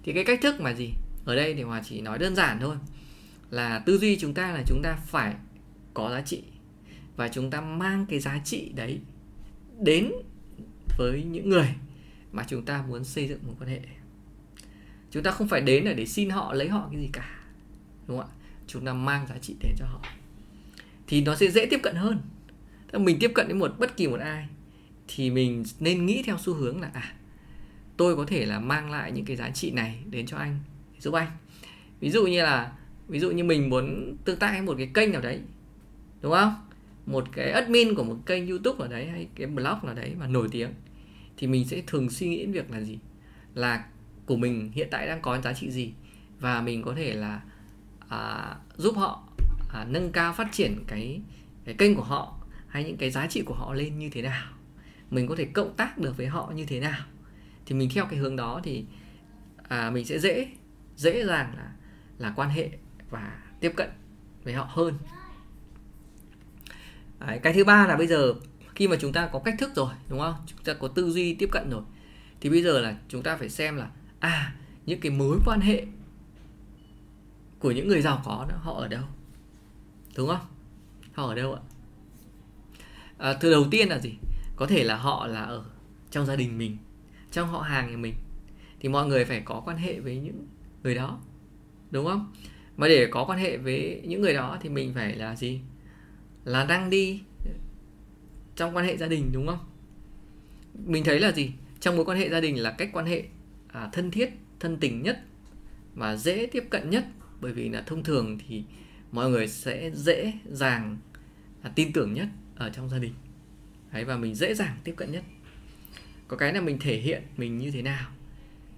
thì 0.04 0.12
cái 0.12 0.24
cách 0.24 0.38
thức 0.42 0.60
mà 0.60 0.74
gì? 0.74 0.92
Ở 1.24 1.36
đây 1.36 1.54
thì 1.54 1.62
hòa 1.62 1.82
chỉ 1.84 2.00
nói 2.00 2.18
đơn 2.18 2.36
giản 2.36 2.58
thôi 2.60 2.76
là 3.50 3.78
tư 3.78 3.98
duy 3.98 4.18
chúng 4.18 4.34
ta 4.34 4.52
là 4.52 4.62
chúng 4.66 4.82
ta 4.82 4.96
phải 5.06 5.34
có 5.94 6.10
giá 6.10 6.20
trị 6.20 6.42
và 7.16 7.28
chúng 7.28 7.50
ta 7.50 7.60
mang 7.60 8.06
cái 8.06 8.20
giá 8.20 8.40
trị 8.44 8.72
đấy 8.74 9.00
đến 9.78 10.12
với 10.98 11.22
những 11.22 11.48
người 11.48 11.74
mà 12.32 12.44
chúng 12.48 12.64
ta 12.64 12.84
muốn 12.88 13.04
xây 13.04 13.28
dựng 13.28 13.38
một 13.46 13.54
quan 13.60 13.70
hệ. 13.70 13.80
Chúng 15.10 15.22
ta 15.22 15.30
không 15.30 15.48
phải 15.48 15.60
đến 15.60 15.84
là 15.84 15.92
để 15.92 16.06
xin 16.06 16.30
họ, 16.30 16.52
lấy 16.52 16.68
họ 16.68 16.88
cái 16.92 17.00
gì 17.00 17.10
cả, 17.12 17.40
đúng 18.06 18.18
không 18.18 18.28
ạ? 18.28 18.36
Chúng 18.66 18.84
ta 18.84 18.92
mang 18.92 19.26
giá 19.26 19.38
trị 19.38 19.56
đến 19.60 19.72
cho 19.78 19.86
họ. 19.86 20.00
Thì 21.06 21.22
nó 21.22 21.36
sẽ 21.36 21.50
dễ 21.50 21.66
tiếp 21.66 21.80
cận 21.82 21.94
hơn. 21.94 22.20
Mình 22.92 23.16
tiếp 23.20 23.32
cận 23.34 23.48
đến 23.48 23.58
một 23.58 23.74
bất 23.78 23.96
kỳ 23.96 24.08
một 24.08 24.20
ai 24.20 24.48
thì 25.08 25.30
mình 25.30 25.64
nên 25.80 26.06
nghĩ 26.06 26.22
theo 26.22 26.38
xu 26.38 26.54
hướng 26.54 26.80
là 26.80 26.90
à 26.94 27.14
tôi 27.96 28.16
có 28.16 28.24
thể 28.26 28.46
là 28.46 28.60
mang 28.60 28.90
lại 28.90 29.12
những 29.12 29.24
cái 29.24 29.36
giá 29.36 29.50
trị 29.50 29.70
này 29.70 29.98
đến 30.10 30.26
cho 30.26 30.36
anh 30.36 30.58
giúp 31.00 31.14
anh 31.14 31.30
ví 32.00 32.10
dụ 32.10 32.26
như 32.26 32.42
là 32.42 32.72
ví 33.08 33.20
dụ 33.20 33.30
như 33.30 33.44
mình 33.44 33.70
muốn 33.70 34.16
tương 34.24 34.38
tác 34.38 34.50
với 34.50 34.62
một 34.62 34.74
cái 34.78 34.90
kênh 34.94 35.12
nào 35.12 35.20
đấy 35.20 35.40
đúng 36.22 36.32
không? 36.32 36.54
Một 37.06 37.24
cái 37.32 37.50
admin 37.50 37.94
của 37.94 38.04
một 38.04 38.16
kênh 38.26 38.48
youtube 38.48 38.84
ở 38.84 38.88
đấy 38.88 39.08
hay 39.08 39.28
cái 39.34 39.46
blog 39.46 39.78
nào 39.82 39.94
đấy 39.94 40.14
mà 40.18 40.26
nổi 40.26 40.48
tiếng 40.50 40.70
thì 41.36 41.46
mình 41.46 41.64
sẽ 41.64 41.82
thường 41.86 42.10
suy 42.10 42.28
nghĩ 42.28 42.38
đến 42.38 42.52
việc 42.52 42.70
là 42.70 42.80
gì? 42.80 42.98
Là 43.54 43.84
của 44.26 44.36
mình 44.36 44.70
hiện 44.74 44.88
tại 44.90 45.06
đang 45.06 45.22
có 45.22 45.40
giá 45.40 45.52
trị 45.52 45.70
gì? 45.70 45.92
Và 46.40 46.60
mình 46.60 46.82
có 46.82 46.94
thể 46.94 47.14
là 47.14 47.42
à, 48.08 48.54
giúp 48.76 48.96
họ 48.96 49.22
à, 49.72 49.86
nâng 49.90 50.12
cao 50.12 50.32
phát 50.32 50.48
triển 50.52 50.84
cái 50.86 51.20
cái 51.64 51.74
kênh 51.74 51.94
của 51.94 52.02
họ 52.02 52.34
hay 52.68 52.84
những 52.84 52.96
cái 52.96 53.10
giá 53.10 53.26
trị 53.26 53.42
của 53.42 53.54
họ 53.54 53.74
lên 53.74 53.98
như 53.98 54.10
thế 54.10 54.22
nào? 54.22 54.52
Mình 55.10 55.26
có 55.26 55.36
thể 55.36 55.44
cộng 55.44 55.76
tác 55.76 55.98
được 55.98 56.16
với 56.16 56.26
họ 56.26 56.52
như 56.56 56.64
thế 56.64 56.80
nào? 56.80 57.00
Thì 57.66 57.74
mình 57.74 57.90
theo 57.94 58.06
cái 58.06 58.18
hướng 58.18 58.36
đó 58.36 58.60
thì 58.64 58.84
à, 59.68 59.90
mình 59.90 60.04
sẽ 60.04 60.18
dễ 60.18 60.46
dễ 60.96 61.26
dàng 61.26 61.54
là 61.56 61.72
là 62.18 62.32
quan 62.36 62.50
hệ 62.50 62.70
và 63.10 63.42
tiếp 63.60 63.72
cận 63.76 63.90
với 64.44 64.54
họ 64.54 64.68
hơn. 64.70 64.94
Đấy, 67.18 67.40
cái 67.42 67.52
thứ 67.52 67.64
ba 67.64 67.86
là 67.86 67.96
bây 67.96 68.06
giờ 68.06 68.34
khi 68.74 68.88
mà 68.88 68.96
chúng 69.00 69.12
ta 69.12 69.28
có 69.32 69.38
cách 69.38 69.54
thức 69.58 69.70
rồi 69.74 69.92
đúng 70.08 70.18
không? 70.18 70.34
Chúng 70.46 70.58
ta 70.64 70.74
có 70.74 70.88
tư 70.88 71.10
duy 71.10 71.34
tiếp 71.34 71.48
cận 71.52 71.70
rồi 71.70 71.82
thì 72.40 72.50
bây 72.50 72.62
giờ 72.62 72.80
là 72.80 72.96
chúng 73.08 73.22
ta 73.22 73.36
phải 73.36 73.48
xem 73.48 73.76
là 73.76 73.90
à 74.20 74.54
những 74.86 75.00
cái 75.00 75.12
mối 75.12 75.38
quan 75.46 75.60
hệ 75.60 75.86
của 77.58 77.70
những 77.70 77.88
người 77.88 78.02
giàu 78.02 78.22
có 78.24 78.46
đó 78.50 78.56
họ 78.60 78.74
ở 78.74 78.88
đâu? 78.88 79.04
Đúng 80.16 80.28
không? 80.28 80.46
Họ 81.12 81.26
ở 81.26 81.34
đâu 81.34 81.54
ạ? 81.54 81.60
À, 83.18 83.32
từ 83.40 83.50
đầu 83.50 83.64
tiên 83.70 83.88
là 83.88 83.98
gì? 83.98 84.14
Có 84.56 84.66
thể 84.66 84.84
là 84.84 84.96
họ 84.96 85.26
là 85.26 85.40
ở 85.40 85.64
trong 86.10 86.26
gia 86.26 86.36
đình 86.36 86.58
mình 86.58 86.76
trong 87.30 87.48
họ 87.48 87.60
hàng 87.60 87.90
nhà 87.90 87.96
mình. 87.96 88.14
Thì 88.80 88.88
mọi 88.88 89.06
người 89.06 89.24
phải 89.24 89.40
có 89.40 89.62
quan 89.64 89.76
hệ 89.76 90.00
với 90.00 90.16
những 90.16 90.46
người 90.82 90.94
đó 90.94 91.20
đúng 91.90 92.06
không? 92.06 92.32
Mà 92.76 92.88
để 92.88 93.08
có 93.10 93.24
quan 93.24 93.38
hệ 93.38 93.56
với 93.56 94.02
những 94.04 94.20
người 94.20 94.34
đó 94.34 94.58
thì 94.62 94.68
mình 94.68 94.92
phải 94.94 95.14
là 95.16 95.36
gì? 95.36 95.60
Là 96.44 96.64
đang 96.64 96.90
đi 96.90 97.20
trong 98.56 98.76
quan 98.76 98.86
hệ 98.86 98.96
gia 98.96 99.06
đình 99.06 99.30
đúng 99.32 99.46
không? 99.46 99.58
Mình 100.86 101.04
thấy 101.04 101.20
là 101.20 101.32
gì? 101.32 101.52
Trong 101.80 101.96
mối 101.96 102.04
quan 102.04 102.18
hệ 102.18 102.28
gia 102.28 102.40
đình 102.40 102.62
là 102.62 102.70
cách 102.70 102.90
quan 102.92 103.06
hệ 103.06 103.24
à, 103.68 103.88
thân 103.92 104.10
thiết 104.10 104.30
thân 104.60 104.76
tình 104.80 105.02
nhất 105.02 105.20
và 105.94 106.16
dễ 106.16 106.46
tiếp 106.46 106.64
cận 106.70 106.90
nhất. 106.90 107.04
Bởi 107.40 107.52
vì 107.52 107.68
là 107.68 107.82
thông 107.82 108.04
thường 108.04 108.38
thì 108.48 108.64
mọi 109.12 109.30
người 109.30 109.48
sẽ 109.48 109.90
dễ 109.94 110.32
dàng 110.50 110.98
à, 111.62 111.72
tin 111.74 111.92
tưởng 111.92 112.14
nhất 112.14 112.28
ở 112.56 112.70
trong 112.70 112.88
gia 112.88 112.98
đình. 112.98 113.12
Đấy, 113.92 114.04
và 114.04 114.16
mình 114.16 114.34
dễ 114.34 114.54
dàng 114.54 114.76
tiếp 114.84 114.94
cận 114.96 115.12
nhất. 115.12 115.24
Có 116.28 116.36
cái 116.36 116.52
là 116.52 116.60
mình 116.60 116.78
thể 116.78 116.96
hiện 116.96 117.22
mình 117.36 117.58
như 117.58 117.70
thế 117.70 117.82
nào? 117.82 118.10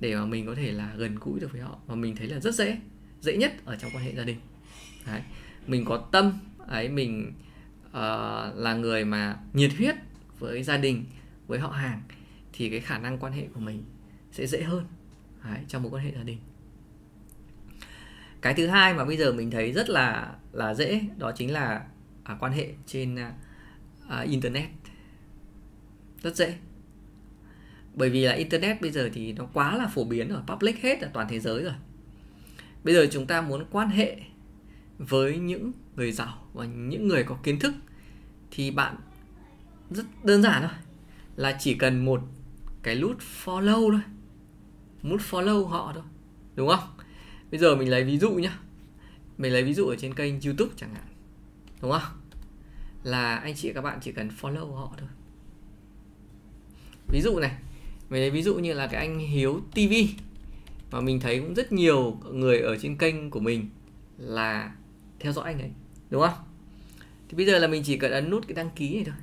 Để 0.03 0.17
mà 0.17 0.25
mình 0.25 0.47
có 0.47 0.55
thể 0.55 0.73
là 0.73 0.95
gần 0.97 1.15
gũi 1.21 1.41
được 1.41 1.53
với 1.53 1.61
họ. 1.61 1.79
Và 1.87 1.95
mình 1.95 2.17
thấy 2.17 2.27
là 2.27 2.41
rất 2.41 2.55
dễ 2.55 2.79
dễ 3.21 3.37
nhất 3.37 3.53
ở 3.65 3.77
trong 3.77 3.91
quan 3.95 4.05
hệ 4.05 4.15
gia 4.15 4.25
đình. 4.25 4.37
Đấy 5.07 5.23
mình 5.67 5.85
có 5.85 6.09
tâm 6.13 6.39
ấy 6.59 6.89
mình 6.89 7.33
uh, 7.87 7.93
là 8.57 8.75
người 8.75 9.05
mà 9.05 9.39
nhiệt 9.53 9.71
huyết 9.79 9.95
với 10.39 10.63
gia 10.63 10.77
đình 10.77 11.05
với 11.47 11.59
họ 11.59 11.69
hàng 11.69 12.03
thì 12.53 12.71
cái 12.71 12.81
khả 12.81 12.99
năng 12.99 13.19
quan 13.19 13.33
hệ 13.33 13.47
của 13.55 13.61
mình 13.61 13.85
sẽ 14.33 14.47
dễ 14.47 14.63
hơn 14.63 14.87
đấy, 15.45 15.59
trong 15.69 15.83
mối 15.83 15.93
quan 15.93 16.05
hệ 16.05 16.13
gia 16.17 16.23
đình. 16.23 16.39
Cái 18.41 18.55
thứ 18.55 18.67
hai 18.67 18.95
mà 18.95 19.05
bây 19.05 19.17
giờ 19.17 19.33
mình 19.33 19.51
thấy 19.51 19.73
rất 19.73 19.91
là 19.91 20.35
là 20.53 20.75
dễ 20.75 21.01
đó 21.19 21.33
chính 21.37 21.53
là 21.53 21.87
à, 22.25 22.37
quan 22.41 22.53
hệ 22.53 22.75
trên 22.87 23.17
à, 23.17 23.35
à 24.09 24.21
internet. 24.21 24.69
Rất 26.23 26.37
dễ 26.37 26.55
bởi 27.95 28.11
vì 28.11 28.25
là 28.25 28.33
internet 28.33 28.81
bây 28.81 28.91
giờ 28.91 29.11
thì 29.13 29.33
nó 29.33 29.47
quá 29.53 29.77
là 29.77 29.87
phổ 29.87 30.05
biến 30.05 30.29
ở 30.29 30.43
public 30.47 30.83
hết 30.83 31.01
ở 31.01 31.11
toàn 31.13 31.27
thế 31.31 31.41
giới 31.41 31.63
rồi. 31.63 31.75
Bây 32.85 32.95
giờ 32.95 33.07
chúng 33.11 33.27
ta 33.27 33.41
muốn 33.41 33.65
quan 33.71 33.89
hệ 33.89 34.21
với 34.99 35.39
những 35.39 35.73
người 35.97 36.13
giàu 36.13 36.49
và 36.53 36.65
những 36.65 37.09
người 37.09 37.25
có 37.25 37.39
kiến 37.43 37.59
thức 37.59 37.75
thì 38.51 38.71
bạn 38.71 38.97
rất 39.91 40.05
đơn 40.25 40.43
giản 40.43 40.63
thôi, 40.63 40.79
là 41.37 41.57
chỉ 41.61 41.75
cần 41.75 42.05
một 42.05 42.21
cái 42.83 42.95
nút 43.01 43.19
follow 43.45 43.91
thôi. 43.91 44.01
Nút 45.03 45.21
follow 45.31 45.67
họ 45.67 45.93
thôi, 45.95 46.03
đúng 46.55 46.69
không? 46.69 46.89
Bây 47.51 47.61
giờ 47.61 47.77
mình 47.77 47.91
lấy 47.91 48.05
ví 48.05 48.19
dụ 48.19 48.31
nhá. 48.31 48.59
Mình 49.39 49.53
lấy 49.53 49.63
ví 49.63 49.75
dụ 49.75 49.87
ở 49.87 49.97
trên 49.97 50.15
kênh 50.15 50.41
youtube 50.41 50.73
chẳng 50.77 50.95
hạn, 50.95 51.07
đúng 51.81 51.91
không? 51.91 52.21
Là 53.03 53.37
anh 53.37 53.55
chị 53.55 53.73
các 53.73 53.81
bạn 53.81 53.99
chỉ 54.03 54.13
cần 54.13 54.31
follow 54.41 54.75
họ 54.75 54.95
thôi. 54.99 55.09
Ví 57.09 57.21
dụ 57.21 57.39
này 57.39 57.59
mình 58.13 58.21
lấy 58.21 58.31
ví 58.31 58.43
dụ 58.43 58.55
như 58.55 58.73
là 58.73 58.87
cái 58.87 59.07
anh 59.07 59.19
hiếu 59.19 59.61
tv 59.71 59.93
mà 60.91 61.01
mình 61.01 61.21
thấy 61.21 61.41
cũng 61.41 61.55
rất 61.55 61.73
nhiều 61.73 62.21
người 62.33 62.61
ở 62.61 62.79
trên 62.79 62.97
kênh 62.97 63.31
của 63.31 63.41
mình 63.41 63.69
là 64.19 64.75
theo 65.21 65.33
dõi 65.33 65.45
anh 65.45 65.61
ấy 65.61 65.71
đúng 66.11 66.23
không? 66.23 66.45
Thì 67.29 67.37
bây 67.37 67.47
giờ 67.47 67.59
là 67.59 67.67
mình 67.67 67.83
chỉ 67.85 67.97
cần 67.99 68.13
ấn 68.13 68.31
nút 68.31 68.49
cái 68.49 68.55
đăng 68.55 68.71
ký 68.71 68.95
này 68.95 69.05
thôi 69.05 69.15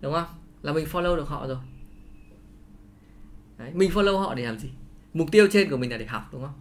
đúng 0.00 0.12
không? 0.12 0.26
Là 0.62 0.72
mình 0.72 0.86
follow 0.92 1.16
được 1.16 1.28
họ 1.28 1.46
rồi. 1.46 1.58
Đấy, 3.58 3.70
mình 3.74 3.90
follow 3.90 4.18
họ 4.18 4.34
để 4.34 4.44
làm 4.44 4.58
gì? 4.58 4.68
Mục 5.14 5.28
tiêu 5.32 5.48
trên 5.52 5.70
của 5.70 5.76
mình 5.76 5.90
là 5.90 5.98
để 5.98 6.06
học 6.06 6.28
đúng 6.32 6.42
không? 6.42 6.54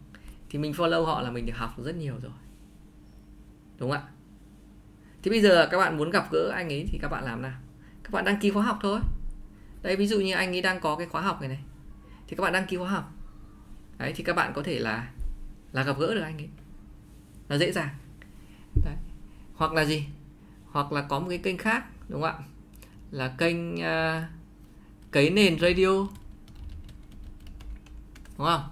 Thì 0.50 0.60
mình 0.60 0.72
follow 0.72 1.06
họ 1.06 1.22
là 1.22 1.32
mình 1.32 1.46
được 1.46 1.56
học 1.56 1.74
rất 1.84 1.96
nhiều 1.96 2.14
rồi 2.22 2.32
đúng 3.80 3.92
không 3.92 4.02
ạ? 4.02 4.08
Thì 5.24 5.32
bây 5.32 5.42
giờ 5.42 5.68
các 5.72 5.78
bạn 5.78 5.98
muốn 5.98 6.10
gặp 6.10 6.28
gỡ 6.32 6.52
anh 6.54 6.70
ấy 6.70 6.86
thì 6.92 7.00
các 7.02 7.08
bạn 7.08 7.24
làm 7.24 7.42
nào? 7.42 7.60
Các 8.04 8.12
bạn 8.12 8.26
đăng 8.26 8.40
ký 8.40 8.50
khóa 8.50 8.64
học 8.64 8.80
thôi 8.82 9.00
đây 9.86 9.96
ví 9.96 10.08
dụ 10.08 10.20
như 10.20 10.34
anh 10.34 10.56
ấy 10.56 10.62
đang 10.62 10.80
có 10.80 10.96
cái 10.96 11.08
khóa 11.08 11.22
học 11.22 11.42
này 11.42 11.50
này 11.50 11.60
thì 12.28 12.36
các 12.36 12.42
bạn 12.44 12.54
đăng 12.54 12.66
ký 12.68 12.78
khóa 12.78 12.90
học. 12.90 13.12
Đấy 13.98 14.14
thì 14.16 14.24
các 14.24 14.36
bạn 14.36 14.54
có 14.56 14.64
thể 14.64 14.80
là 14.80 15.12
là 15.72 15.84
gặp 15.84 16.00
gỡ 16.00 16.14
được 16.14 16.22
anh 16.22 16.38
ấy. 16.38 16.50
Là 17.50 17.58
dễ 17.58 17.72
dàng. 17.72 17.90
Đấy. 18.86 18.96
hoặc 19.56 19.74
là 19.74 19.86
gì? 19.86 20.06
Hoặc 20.72 20.92
là 20.92 21.02
có 21.02 21.20
một 21.20 21.26
cái 21.30 21.38
kênh 21.38 21.58
khác 21.58 21.86
đúng 22.10 22.22
không 22.22 22.32
ạ? 22.32 22.44
Là 23.12 23.28
kênh 23.28 23.74
uh, 23.76 24.24
cấy 25.12 25.30
nền 25.30 25.60
radio. 25.60 25.88
Đúng 28.38 28.48
không? 28.48 28.64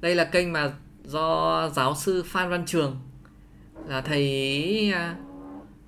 Đây 0.00 0.14
là 0.14 0.24
kênh 0.24 0.52
mà 0.52 0.72
do 1.04 1.68
giáo 1.74 1.94
sư 1.94 2.22
phan 2.26 2.50
văn 2.50 2.66
trường 2.66 3.00
là 3.86 4.00
thầy 4.00 4.92
uh, 4.94 5.18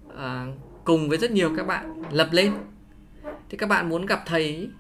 uh, 0.09 0.55
cùng 0.85 1.09
với 1.09 1.19
rất 1.19 1.31
nhiều 1.31 1.55
các 1.57 1.67
bạn 1.67 2.03
lập 2.11 2.29
lên 2.33 2.53
thì 3.49 3.59
các 3.59 3.69
bạn 3.69 3.89
muốn 3.89 4.07
gặp 4.07 4.23
thầy 4.27 4.71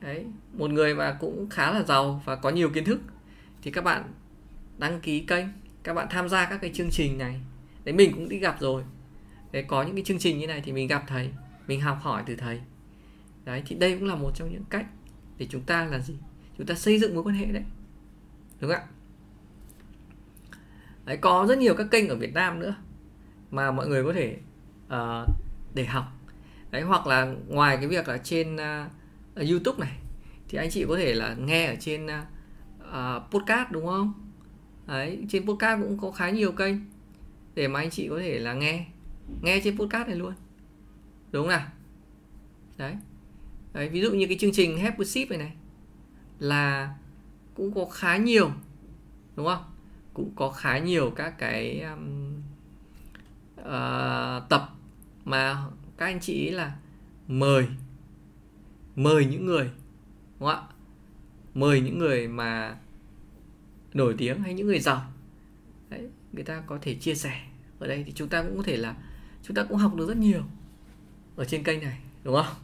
đấy 0.00 0.26
một 0.52 0.70
người 0.70 0.94
mà 0.94 1.16
cũng 1.20 1.48
khá 1.50 1.72
là 1.72 1.82
giàu 1.82 2.22
và 2.24 2.36
có 2.36 2.50
nhiều 2.50 2.70
kiến 2.70 2.84
thức 2.84 3.00
thì 3.62 3.70
các 3.70 3.84
bạn 3.84 4.12
đăng 4.78 5.00
ký 5.00 5.20
kênh 5.20 5.46
các 5.84 5.94
bạn 5.94 6.06
tham 6.10 6.28
gia 6.28 6.46
các 6.46 6.58
cái 6.60 6.70
chương 6.74 6.90
trình 6.90 7.18
này. 7.18 7.40
Đấy 7.84 7.94
mình 7.94 8.12
cũng 8.14 8.28
đi 8.28 8.38
gặp 8.38 8.56
rồi. 8.60 8.82
Đấy 9.52 9.64
có 9.68 9.82
những 9.82 9.94
cái 9.94 10.04
chương 10.04 10.18
trình 10.18 10.38
như 10.38 10.46
này 10.46 10.60
thì 10.64 10.72
mình 10.72 10.88
gặp 10.88 11.04
thầy 11.06 11.30
mình 11.66 11.80
học 11.80 11.98
hỏi 12.02 12.22
từ 12.26 12.36
thầy. 12.36 12.60
Đấy 13.44 13.62
thì 13.66 13.76
đây 13.76 13.98
cũng 13.98 14.08
là 14.08 14.14
một 14.14 14.30
trong 14.34 14.52
những 14.52 14.64
cách 14.70 14.86
để 15.38 15.46
chúng 15.50 15.62
ta 15.62 15.84
là 15.84 15.98
gì? 15.98 16.14
Chúng 16.58 16.66
ta 16.66 16.74
xây 16.74 16.98
dựng 16.98 17.14
mối 17.14 17.24
quan 17.24 17.34
hệ 17.34 17.46
đấy. 17.46 17.62
Đúng 18.60 18.70
không 18.70 18.80
ạ? 18.80 18.86
Đấy 21.04 21.16
có 21.16 21.46
rất 21.48 21.58
nhiều 21.58 21.74
các 21.74 21.86
kênh 21.90 22.08
ở 22.08 22.16
Việt 22.16 22.34
Nam 22.34 22.60
nữa 22.60 22.74
mà 23.50 23.70
mọi 23.70 23.88
người 23.88 24.04
có 24.04 24.12
thể 24.12 24.36
uh, 24.86 25.28
để 25.74 25.84
học 25.84 26.04
đấy 26.74 26.82
hoặc 26.82 27.06
là 27.06 27.34
ngoài 27.48 27.76
cái 27.76 27.86
việc 27.86 28.08
là 28.08 28.18
trên 28.18 28.56
uh, 28.56 29.48
YouTube 29.48 29.86
này 29.86 29.96
thì 30.48 30.58
anh 30.58 30.70
chị 30.70 30.84
có 30.88 30.96
thể 30.96 31.14
là 31.14 31.34
nghe 31.34 31.66
ở 31.66 31.74
trên 31.80 32.06
uh, 32.06 33.30
podcast 33.30 33.70
đúng 33.70 33.86
không? 33.86 34.12
Đấy 34.86 35.18
trên 35.28 35.46
podcast 35.46 35.80
cũng 35.82 35.98
có 35.98 36.10
khá 36.10 36.30
nhiều 36.30 36.52
kênh 36.52 36.76
để 37.54 37.68
mà 37.68 37.80
anh 37.80 37.90
chị 37.90 38.08
có 38.08 38.18
thể 38.18 38.38
là 38.38 38.52
nghe 38.54 38.86
nghe 39.42 39.60
trên 39.64 39.78
podcast 39.78 40.08
này 40.08 40.16
luôn. 40.16 40.32
Đúng 41.32 41.42
không 41.42 41.48
nào? 41.48 41.66
Đấy, 42.76 42.96
đấy 43.72 43.88
ví 43.88 44.00
dụ 44.00 44.10
như 44.10 44.26
cái 44.26 44.38
chương 44.40 44.52
trình 44.52 44.78
Happy 44.78 45.04
Ship 45.04 45.30
này 45.30 45.38
này 45.38 45.52
là 46.38 46.94
cũng 47.54 47.74
có 47.74 47.84
khá 47.84 48.16
nhiều 48.16 48.50
đúng 49.36 49.46
không? 49.46 49.64
Cũng 50.14 50.32
có 50.36 50.50
khá 50.50 50.78
nhiều 50.78 51.10
các 51.10 51.38
cái 51.38 51.80
um, 51.80 52.34
uh, 53.60 54.48
tập 54.48 54.70
mà 55.24 55.64
các 55.96 56.06
anh 56.06 56.20
chị 56.20 56.50
là 56.50 56.76
mời. 57.28 57.66
Mời 58.96 59.26
những 59.26 59.46
người 59.46 59.70
đúng 60.40 60.48
không 60.48 60.48
ạ? 60.48 60.62
Mời 61.54 61.80
những 61.80 61.98
người 61.98 62.28
mà 62.28 62.76
nổi 63.94 64.14
tiếng 64.18 64.40
hay 64.40 64.54
những 64.54 64.66
người 64.66 64.80
giàu. 64.80 65.12
Đấy, 65.88 66.08
người 66.32 66.44
ta 66.44 66.62
có 66.66 66.78
thể 66.82 66.94
chia 66.94 67.14
sẻ. 67.14 67.40
Ở 67.78 67.86
đây 67.86 68.04
thì 68.06 68.12
chúng 68.12 68.28
ta 68.28 68.42
cũng 68.42 68.56
có 68.56 68.62
thể 68.62 68.76
là 68.76 68.96
chúng 69.42 69.54
ta 69.54 69.64
cũng 69.64 69.78
học 69.78 69.94
được 69.94 70.08
rất 70.08 70.16
nhiều 70.16 70.42
ở 71.36 71.44
trên 71.44 71.62
kênh 71.62 71.80
này 71.80 71.98
đúng 72.24 72.34
không? 72.34 72.56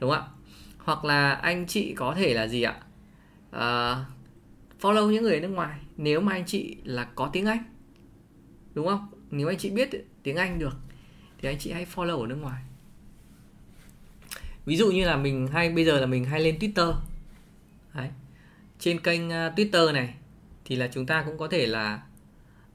Đúng 0.00 0.10
không 0.10 0.20
ạ? 0.20 0.28
Hoặc 0.78 1.04
là 1.04 1.32
anh 1.32 1.66
chị 1.66 1.94
có 1.94 2.14
thể 2.14 2.34
là 2.34 2.48
gì 2.48 2.62
ạ? 2.62 2.80
À, 3.50 4.04
follow 4.80 5.10
những 5.10 5.22
người 5.22 5.34
ở 5.34 5.40
nước 5.40 5.48
ngoài. 5.48 5.80
Nếu 5.96 6.20
mà 6.20 6.32
anh 6.32 6.46
chị 6.46 6.76
là 6.84 7.04
có 7.04 7.30
tiếng 7.32 7.46
anh 7.46 7.62
đúng 8.74 8.86
không? 8.86 9.06
Nếu 9.30 9.48
anh 9.48 9.58
chị 9.58 9.70
biết 9.70 9.90
tiếng 10.22 10.36
anh 10.36 10.58
được 10.58 10.76
thì 11.40 11.48
anh 11.48 11.58
chị 11.58 11.72
hãy 11.72 11.86
follow 11.94 12.20
ở 12.20 12.26
nước 12.26 12.38
ngoài. 12.40 12.62
Ví 14.64 14.76
dụ 14.76 14.90
như 14.90 15.04
là 15.06 15.16
mình 15.16 15.46
hay 15.46 15.70
bây 15.70 15.84
giờ 15.84 16.00
là 16.00 16.06
mình 16.06 16.24
hay 16.24 16.40
lên 16.40 16.58
twitter. 16.58 16.94
Đấy. 17.94 18.08
trên 18.78 19.00
kênh 19.00 19.28
uh, 19.28 19.32
twitter 19.32 19.92
này 19.92 20.14
thì 20.64 20.76
là 20.76 20.88
chúng 20.92 21.06
ta 21.06 21.22
cũng 21.26 21.38
có 21.38 21.48
thể 21.48 21.66
là 21.66 22.02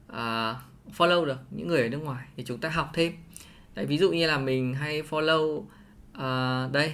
uh, 0.08 0.56
follow 0.96 1.24
được 1.24 1.38
những 1.50 1.68
người 1.68 1.82
ở 1.82 1.88
nước 1.88 1.98
ngoài 1.98 2.26
để 2.36 2.44
chúng 2.46 2.58
ta 2.58 2.68
học 2.68 2.90
thêm. 2.94 3.12
Đấy, 3.74 3.86
ví 3.86 3.98
dụ 3.98 4.12
như 4.12 4.26
là 4.26 4.38
mình 4.38 4.74
hay 4.74 5.02
follow 5.02 5.56
uh, 5.56 6.72
đây 6.72 6.92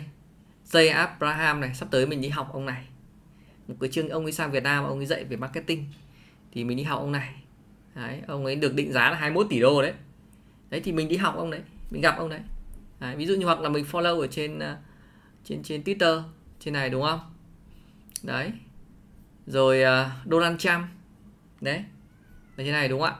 Jay 0.70 0.94
Abraham 0.94 1.60
này 1.60 1.74
sắp 1.74 1.88
tới 1.90 2.06
mình 2.06 2.20
đi 2.20 2.28
học 2.28 2.50
ông 2.52 2.66
này. 2.66 2.86
Một 3.68 3.74
cái 3.80 3.90
chương 3.90 4.08
ông 4.08 4.24
ấy 4.24 4.32
sang 4.32 4.50
Việt 4.50 4.62
Nam 4.62 4.84
ông 4.84 4.98
ấy 4.98 5.06
dạy 5.06 5.24
về 5.24 5.36
marketing 5.36 5.84
thì 6.52 6.64
mình 6.64 6.76
đi 6.76 6.82
học 6.82 7.00
ông 7.00 7.12
này. 7.12 7.34
Đấy, 7.94 8.22
ông 8.26 8.44
ấy 8.44 8.56
được 8.56 8.74
định 8.74 8.92
giá 8.92 9.10
là 9.10 9.16
21 9.16 9.46
tỷ 9.50 9.60
đô 9.60 9.82
đấy 9.82 9.92
đấy 10.72 10.80
thì 10.84 10.92
mình 10.92 11.08
đi 11.08 11.16
học 11.16 11.34
ông 11.36 11.50
đấy 11.50 11.60
mình 11.90 12.02
gặp 12.02 12.14
ông 12.18 12.28
đấy, 12.28 12.40
đấy 13.00 13.16
ví 13.16 13.26
dụ 13.26 13.34
như 13.34 13.46
hoặc 13.46 13.60
là 13.60 13.68
mình 13.68 13.84
follow 13.92 14.20
ở 14.20 14.26
trên 14.26 14.58
à, 14.58 14.78
trên 15.44 15.62
trên 15.62 15.82
Twitter 15.82 16.22
trên 16.60 16.74
này 16.74 16.90
đúng 16.90 17.02
không? 17.02 17.20
Đấy. 18.22 18.52
Rồi 19.46 19.78
uh, 19.78 20.30
Donald 20.30 20.58
Trump. 20.58 20.86
Đấy 21.60 21.84
là 22.56 22.64
thế 22.64 22.72
này 22.72 22.88
đúng 22.88 23.00
không 23.00 23.08
ạ? 23.08 23.16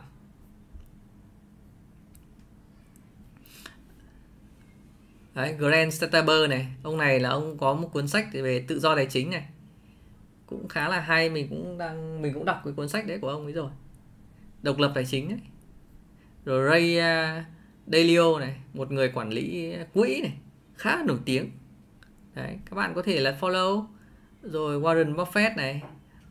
Đấy 5.35 5.57
Grant 5.59 5.93
Stataber 5.93 6.51
này 6.51 6.67
ông 6.83 6.99
này 6.99 7.21
là 7.21 7.29
ông 7.29 7.59
có 7.59 7.75
một 7.75 7.89
cuốn 7.93 8.09
sách 8.09 8.27
về 8.33 8.65
tự 8.69 8.81
do 8.81 8.97
tài 8.97 9.07
chính 9.07 9.31
này. 9.31 9.49
Cũng 10.47 10.69
khá 10.69 10.89
là 10.89 11.01
hay 11.01 11.31
mình 11.31 11.49
cũng 11.49 11.79
đang 11.79 12.23
mình 12.23 12.35
cũng 12.35 12.45
đọc 12.45 12.61
cái 12.65 12.73
cuốn 12.77 12.89
sách 12.89 13.07
đấy 13.07 13.19
của 13.19 13.29
ông 13.29 13.45
ấy 13.45 13.53
rồi. 13.53 13.71
Độc 14.63 14.79
lập 14.79 14.93
tài 14.95 15.05
chính 15.05 15.29
đấy 15.29 15.39
rồi 16.45 16.71
Ray 16.71 16.99
à, 16.99 17.45
uh, 17.49 17.93
Dalio 17.93 18.39
này 18.39 18.57
một 18.75 18.93
người 18.93 19.09
quản 19.09 19.31
lý 19.31 19.75
quỹ 19.95 20.21
này 20.21 20.33
khá 20.77 20.97
là 20.97 21.03
nổi 21.03 21.19
tiếng. 21.25 21.51
Đấy 22.35 22.59
các 22.71 22.77
bạn 22.77 22.93
có 22.95 23.03
thể 23.03 23.21
là 23.21 23.37
follow. 23.41 23.85
Rồi 24.43 24.81
Warren 24.81 25.15
Buffett 25.15 25.57
này 25.57 25.83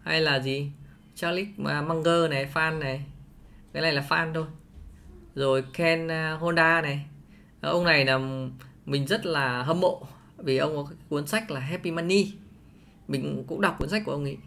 hay 0.03 0.21
là 0.21 0.39
gì? 0.39 0.71
Charlie 1.15 1.47
Munger 1.57 2.29
này 2.29 2.49
fan 2.53 2.79
này. 2.79 3.05
Cái 3.73 3.81
này 3.81 3.93
là 3.93 4.05
fan 4.09 4.33
thôi. 4.33 4.45
Rồi 5.35 5.63
Ken 5.73 6.11
à, 6.11 6.37
Honda 6.39 6.81
này. 6.81 7.05
Ông 7.61 7.83
này 7.83 8.05
là 8.05 8.19
mình 8.85 9.07
rất 9.07 9.25
là 9.25 9.63
hâm 9.63 9.79
mộ 9.79 10.07
vì 10.37 10.57
ông 10.57 10.75
có 10.75 10.93
cuốn 11.09 11.27
sách 11.27 11.51
là 11.51 11.59
Happy 11.59 11.91
Money. 11.91 12.33
Mình 13.07 13.43
cũng 13.47 13.61
đọc 13.61 13.75
cuốn 13.79 13.89
sách 13.89 14.01
của 14.05 14.11
ông 14.11 14.23
ấy 14.23 14.37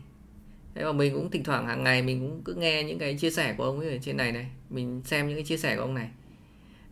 thế 0.74 0.84
mà 0.84 0.92
mình 0.92 1.14
cũng 1.14 1.30
thỉnh 1.30 1.44
thoảng 1.44 1.66
hàng 1.66 1.84
ngày 1.84 2.02
mình 2.02 2.20
cũng 2.20 2.42
cứ 2.44 2.54
nghe 2.54 2.84
những 2.84 2.98
cái 2.98 3.14
chia 3.18 3.30
sẻ 3.30 3.54
của 3.58 3.64
ông 3.64 3.80
ấy 3.80 3.90
ở 3.90 3.98
trên 4.02 4.16
này 4.16 4.32
này. 4.32 4.50
Mình 4.70 5.02
xem 5.04 5.28
những 5.28 5.36
cái 5.36 5.44
chia 5.44 5.56
sẻ 5.56 5.76
của 5.76 5.82
ông 5.82 5.94
này. 5.94 6.10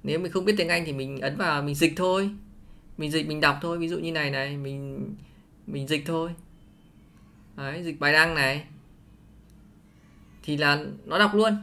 Nếu 0.02 0.18
mình 0.18 0.32
không 0.32 0.44
biết 0.44 0.54
tiếng 0.56 0.68
anh 0.68 0.84
thì 0.86 0.92
mình 0.92 1.20
ấn 1.20 1.36
vào 1.36 1.62
mình 1.62 1.74
dịch 1.74 1.92
thôi. 1.96 2.30
Mình 2.98 3.10
dịch, 3.10 3.28
mình 3.28 3.40
đọc 3.40 3.58
thôi. 3.62 3.78
Ví 3.78 3.88
dụ 3.88 3.98
như 3.98 4.12
này 4.12 4.30
này, 4.30 4.56
mình 4.56 5.14
mình 5.66 5.88
dịch 5.88 6.02
thôi. 6.06 6.30
Đấy, 7.56 7.82
dịch 7.84 8.00
bài 8.00 8.12
đăng 8.12 8.34
này. 8.34 8.64
Thì 10.42 10.56
là 10.56 10.84
nó 11.04 11.18
đọc 11.18 11.34
luôn. 11.34 11.56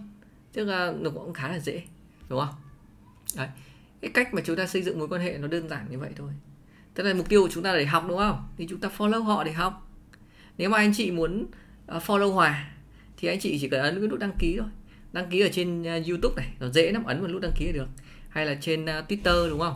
Tức 0.53 0.65
là 0.65 0.93
nó 0.99 1.09
cũng 1.09 1.33
khá 1.33 1.47
là 1.47 1.59
dễ, 1.59 1.81
đúng 2.29 2.39
không? 2.39 2.55
Đấy. 3.35 3.47
Cái 4.01 4.11
cách 4.11 4.33
mà 4.33 4.41
chúng 4.45 4.55
ta 4.55 4.67
xây 4.67 4.81
dựng 4.81 4.99
mối 4.99 5.07
quan 5.07 5.21
hệ 5.21 5.37
nó 5.37 5.47
đơn 5.47 5.69
giản 5.69 5.85
như 5.89 5.99
vậy 5.99 6.09
thôi. 6.15 6.31
Tức 6.93 7.03
là 7.03 7.13
mục 7.13 7.29
tiêu 7.29 7.41
của 7.41 7.49
chúng 7.51 7.63
ta 7.63 7.75
để 7.75 7.85
học, 7.85 8.05
đúng 8.07 8.17
không? 8.17 8.47
Thì 8.57 8.67
chúng 8.69 8.79
ta 8.79 8.89
follow 8.97 9.23
họ 9.23 9.43
để 9.43 9.51
học. 9.51 9.87
Nếu 10.57 10.69
mà 10.69 10.77
anh 10.77 10.93
chị 10.95 11.11
muốn 11.11 11.45
uh, 11.95 12.03
follow 12.03 12.31
hòa. 12.31 12.71
Thì 13.17 13.27
anh 13.27 13.39
chị 13.39 13.57
chỉ 13.61 13.69
cần 13.69 13.81
ấn 13.81 13.99
cái 13.99 14.07
nút 14.07 14.19
đăng 14.19 14.33
ký 14.39 14.57
thôi. 14.59 14.69
Đăng 15.11 15.29
ký 15.29 15.39
ở 15.39 15.49
trên 15.53 15.81
uh, 15.81 16.07
youtube 16.07 16.35
này. 16.35 16.53
Nó 16.59 16.69
dễ 16.69 16.91
lắm 16.91 17.03
ấn 17.03 17.21
vào 17.21 17.31
nút 17.31 17.41
đăng 17.41 17.51
ký 17.55 17.65
là 17.65 17.71
được. 17.71 17.87
Hay 18.29 18.45
là 18.45 18.57
trên 18.61 18.83
uh, 18.83 18.87
twitter 18.87 19.49
đúng 19.49 19.59
không? 19.59 19.75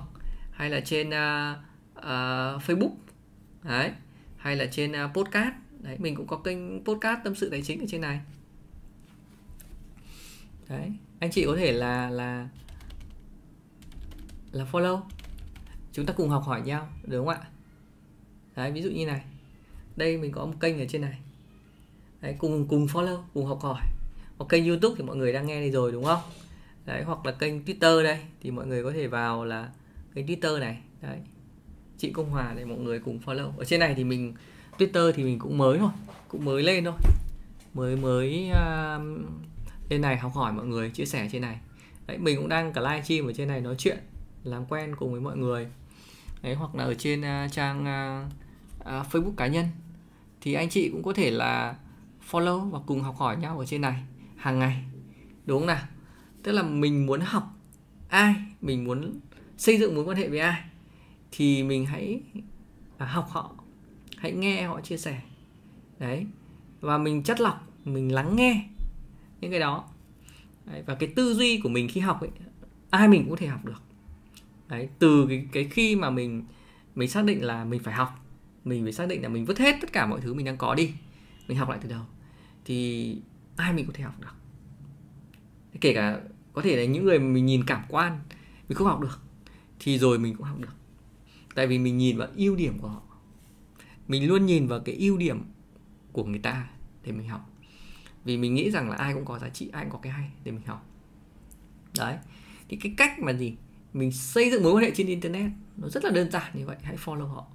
Hay 0.52 0.70
là 0.70 0.80
trên 0.80 1.08
uh, 1.08 1.58
uh, 1.98 2.64
facebook. 2.64 2.96
Đấy. 3.64 3.92
Hay 4.38 4.56
là 4.56 4.66
trên 4.66 4.92
uh, 4.92 5.14
podcast. 5.14 5.54
Đấy 5.80 5.98
mình 6.00 6.16
cũng 6.16 6.28
có 6.28 6.38
kênh 6.38 6.86
podcast 6.86 7.20
tâm 7.24 7.36
sự 7.36 7.50
tài 7.50 7.62
chính 7.62 7.80
ở 7.80 7.86
trên 7.90 8.02
này. 8.02 8.20
Đấy. 10.70 10.92
Anh 11.20 11.32
chị 11.32 11.46
có 11.46 11.56
thể 11.56 11.72
là 11.72 12.10
là 12.10 12.48
là 14.52 14.66
follow. 14.72 15.02
Chúng 15.94 16.06
ta 16.06 16.14
cùng 16.14 16.30
học 16.30 16.44
hỏi 16.44 16.62
nhau 16.62 16.90
đúng 17.08 17.28
không 17.28 17.36
ạ? 17.36 17.48
Đấy 18.56 18.72
ví 18.72 18.82
dụ 18.82 18.90
như 18.90 19.06
này. 19.06 19.22
Đây 19.96 20.18
mình 20.18 20.32
có 20.32 20.46
một 20.46 20.54
kênh 20.60 20.80
ở 20.80 20.86
trên 20.90 21.02
này 21.02 21.20
đấy, 22.24 22.36
cùng 22.40 22.68
cùng 22.68 22.86
follow 22.86 23.18
cùng 23.34 23.46
học 23.46 23.60
hỏi. 23.62 23.82
Hoặc 24.38 24.46
kênh 24.50 24.68
youtube 24.68 24.96
thì 24.98 25.04
mọi 25.04 25.16
người 25.16 25.34
đang 25.34 25.48
nghe 25.48 25.60
đây 25.60 25.72
rồi 25.72 25.92
đúng 25.92 26.04
không? 26.04 26.20
Đấy 26.86 27.04
hoặc 27.04 27.26
là 27.26 27.32
kênh 27.32 27.66
twitter 27.66 28.04
đây 28.04 28.20
thì 28.42 28.52
mọi 28.52 28.68
người 28.68 28.84
có 28.84 28.92
thể 28.92 29.08
vào 29.08 29.46
là 29.46 29.70
kênh 30.16 30.26
twitter 30.26 30.60
này. 30.60 30.78
Đấy 31.02 31.18
chị 31.98 32.12
công 32.12 32.30
hòa 32.30 32.54
để 32.58 32.66
mọi 32.66 32.78
người 32.78 33.00
cùng 33.00 33.20
follow. 33.26 33.52
Ở 33.58 33.66
trên 33.66 33.80
này 33.80 33.94
thì 33.98 34.04
mình 34.04 34.34
twitter 34.78 35.12
thì 35.12 35.24
mình 35.24 35.40
cũng 35.40 35.58
mới 35.58 35.78
thôi 35.78 35.90
cũng 36.28 36.46
mới 36.46 36.64
lên 36.64 36.84
thôi. 36.84 36.94
Mới 37.74 37.96
mới 37.96 38.50
uh, 38.52 39.02
lên 39.90 40.02
này 40.02 40.18
học 40.18 40.32
hỏi 40.36 40.54
mọi 40.54 40.66
người 40.66 40.90
chia 40.90 41.06
sẻ 41.06 41.30
trên 41.32 41.42
này. 41.42 41.60
Đấy 42.08 42.18
mình 42.18 42.38
cũng 42.38 42.50
đang 42.50 42.74
cả 42.74 42.82
live 42.82 43.04
stream 43.04 43.26
ở 43.26 43.34
trên 43.34 43.48
này 43.48 43.62
nói 43.62 43.76
chuyện 43.78 43.98
làm 44.44 44.66
quen 44.66 44.96
cùng 44.96 45.12
với 45.12 45.22
mọi 45.22 45.38
người. 45.38 45.68
Đấy 46.42 46.56
hoặc 46.56 46.76
là 46.76 46.84
ở 46.84 46.94
trên 46.94 47.22
uh, 47.22 47.52
trang 47.52 47.82
uh, 47.82 48.32
uh, 48.82 49.14
facebook 49.14 49.36
cá 49.38 49.48
nhân. 49.48 49.66
Thì 50.42 50.54
anh 50.54 50.70
chị 50.70 50.90
cũng 50.90 51.04
có 51.04 51.14
thể 51.14 51.32
là 51.32 51.76
follow 52.30 52.70
và 52.70 52.80
cùng 52.86 53.02
học 53.02 53.16
hỏi 53.18 53.38
nhau 53.38 53.60
ở 53.60 53.66
trên 53.66 53.82
này 53.82 54.04
hàng 54.36 54.60
ngày. 54.60 54.84
Đúng 55.46 55.60
không 55.60 55.68
nào? 55.68 55.86
Tức 56.44 56.52
là 56.52 56.64
mình 56.64 57.06
muốn 57.06 57.22
học 57.22 57.58
ai 58.10 58.36
mình 58.62 58.84
muốn 58.84 59.20
xây 59.58 59.78
dựng 59.78 59.96
mối 59.96 60.06
quan 60.06 60.18
hệ 60.18 60.30
với 60.30 60.40
ai 60.40 60.62
thì 61.32 61.64
mình 61.64 61.86
hãy 61.86 62.22
à, 62.98 63.06
học 63.06 63.28
họ 63.30 63.56
hãy 64.18 64.32
nghe 64.32 64.64
họ 64.64 64.82
chia 64.82 64.98
sẻ. 64.98 65.22
Đấy. 66.00 66.26
Và 66.82 66.98
mình 66.98 67.24
chất 67.24 67.42
lọc 67.42 67.68
mình 67.86 68.14
lắng 68.14 68.36
nghe 68.36 68.66
những 69.42 69.52
cái 69.52 69.60
đó. 69.60 69.86
Đấy, 70.66 70.84
và 70.86 70.96
cái 70.96 71.10
tư 71.16 71.34
duy 71.34 71.60
của 71.60 71.70
mình 71.70 71.88
khi 71.88 72.02
học 72.02 72.22
ấy 72.22 72.30
ai 72.90 73.08
mình 73.08 73.26
cũng 73.28 73.38
thể 73.38 73.48
học 73.48 73.66
được. 73.66 73.82
Đấy 74.68 74.90
từ 75.00 75.26
cái 75.30 75.48
cái 75.52 75.68
khi 75.72 75.96
mà 75.96 76.10
mình 76.10 76.44
mình 76.96 77.10
xác 77.10 77.26
định 77.26 77.44
là 77.44 77.66
mình 77.66 77.84
phải 77.84 77.94
học 77.94 78.20
mình 78.66 78.84
phải 78.84 78.94
xác 78.94 79.08
định 79.08 79.22
là 79.22 79.30
mình 79.30 79.46
vứt 79.46 79.60
hết 79.60 79.76
tất 79.82 79.94
cả 79.94 80.06
mọi 80.06 80.22
thứ 80.22 80.34
mình 80.34 80.46
đang 80.46 80.58
có 80.58 80.76
đi 80.76 80.94
mình 81.48 81.58
học 81.58 81.70
lại 81.70 81.80
từ 81.82 81.90
đầu. 81.90 82.04
Thì 82.66 83.18
ai 83.56 83.74
mình 83.74 83.86
có 83.86 83.94
thể 83.96 84.04
học 84.04 84.20
được? 84.20 84.36
Kể 85.82 85.94
cả 85.94 86.22
có 86.54 86.62
thể 86.62 86.76
là 86.76 86.86
những 86.86 87.06
người 87.06 87.20
mình 87.20 87.46
nhìn 87.46 87.64
cảm 87.68 87.84
quan, 87.90 88.20
mình 88.70 88.78
không 88.78 88.88
học 88.88 89.02
được, 89.02 89.22
thì 89.80 89.98
rồi 89.98 90.20
mình 90.20 90.36
cũng 90.36 90.46
học 90.46 90.60
được. 90.60 90.76
Tại 91.56 91.68
vì 91.68 91.80
mình 91.80 91.98
nhìn 91.98 92.18
vào 92.18 92.28
ưu 92.36 92.56
điểm 92.56 92.80
của 92.80 92.88
họ. 92.88 93.02
Mình 94.08 94.28
luôn 94.28 94.46
nhìn 94.46 94.68
vào 94.68 94.80
cái 94.80 94.96
ưu 94.96 95.18
điểm 95.18 95.44
của 96.12 96.24
người 96.24 96.40
ta 96.40 96.70
để 97.04 97.12
mình 97.12 97.28
học. 97.28 97.50
Vì 98.26 98.38
mình 98.38 98.54
nghĩ 98.54 98.72
rằng 98.72 98.90
là 98.90 98.96
ai 98.96 99.14
cũng 99.14 99.26
có 99.26 99.40
giá 99.40 99.50
trị, 99.50 99.70
ai 99.74 99.84
cũng 99.84 99.92
có 99.92 99.98
cái 99.98 100.12
hay 100.12 100.32
để 100.44 100.52
mình 100.52 100.66
học. 100.66 100.86
Đấy. 101.98 102.18
Thì 102.70 102.78
cái 102.78 102.94
cách 102.98 103.20
mà 103.20 103.34
gì? 103.34 103.56
Mình 103.94 104.12
xây 104.12 104.52
dựng 104.52 104.64
mối 104.64 104.74
quan 104.74 104.84
hệ 104.84 104.92
trên 104.96 105.08
internet, 105.08 105.52
nó 105.78 105.90
rất 105.90 106.04
là 106.04 106.10
đơn 106.10 106.32
giản 106.32 106.52
như 106.54 106.66
vậy. 106.66 106.78
Hãy 106.84 106.96
follow 106.98 107.28
họ. 107.28 107.48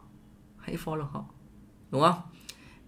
Hãy 0.59 0.77
follow 0.85 1.07
họ. 1.07 1.25
Đúng 1.91 2.01
không? 2.01 2.21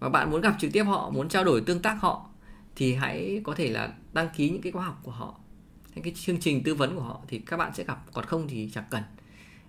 Và 0.01 0.09
bạn 0.09 0.31
muốn 0.31 0.41
gặp 0.41 0.55
trực 0.59 0.73
tiếp 0.73 0.83
họ, 0.83 1.09
muốn 1.09 1.29
trao 1.29 1.43
đổi 1.43 1.61
tương 1.61 1.81
tác 1.81 1.97
họ, 2.01 2.29
thì 2.75 2.93
hãy 2.93 3.41
có 3.43 3.55
thể 3.55 3.69
là 3.69 3.93
đăng 4.13 4.29
ký 4.35 4.49
những 4.49 4.61
cái 4.61 4.71
khóa 4.71 4.85
học 4.85 4.99
của 5.03 5.11
họ, 5.11 5.35
những 5.95 6.03
cái 6.03 6.13
chương 6.13 6.39
trình 6.39 6.63
tư 6.63 6.75
vấn 6.75 6.95
của 6.95 7.01
họ 7.01 7.21
thì 7.27 7.39
các 7.39 7.57
bạn 7.57 7.71
sẽ 7.73 7.83
gặp. 7.83 8.05
Còn 8.13 8.25
không 8.25 8.47
thì 8.47 8.69
chẳng 8.73 8.83
cần. 8.89 9.03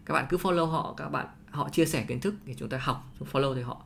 Các 0.04 0.14
bạn 0.14 0.26
cứ 0.28 0.36
follow 0.36 0.66
họ, 0.66 0.94
các 0.96 1.08
bạn, 1.08 1.26
họ 1.50 1.68
chia 1.68 1.86
sẻ 1.86 2.04
kiến 2.08 2.20
thức 2.20 2.34
thì 2.46 2.54
chúng 2.54 2.68
ta 2.68 2.78
học, 2.78 3.12
chúng 3.18 3.28
follow 3.28 3.54
thì 3.54 3.62
họ. 3.62 3.82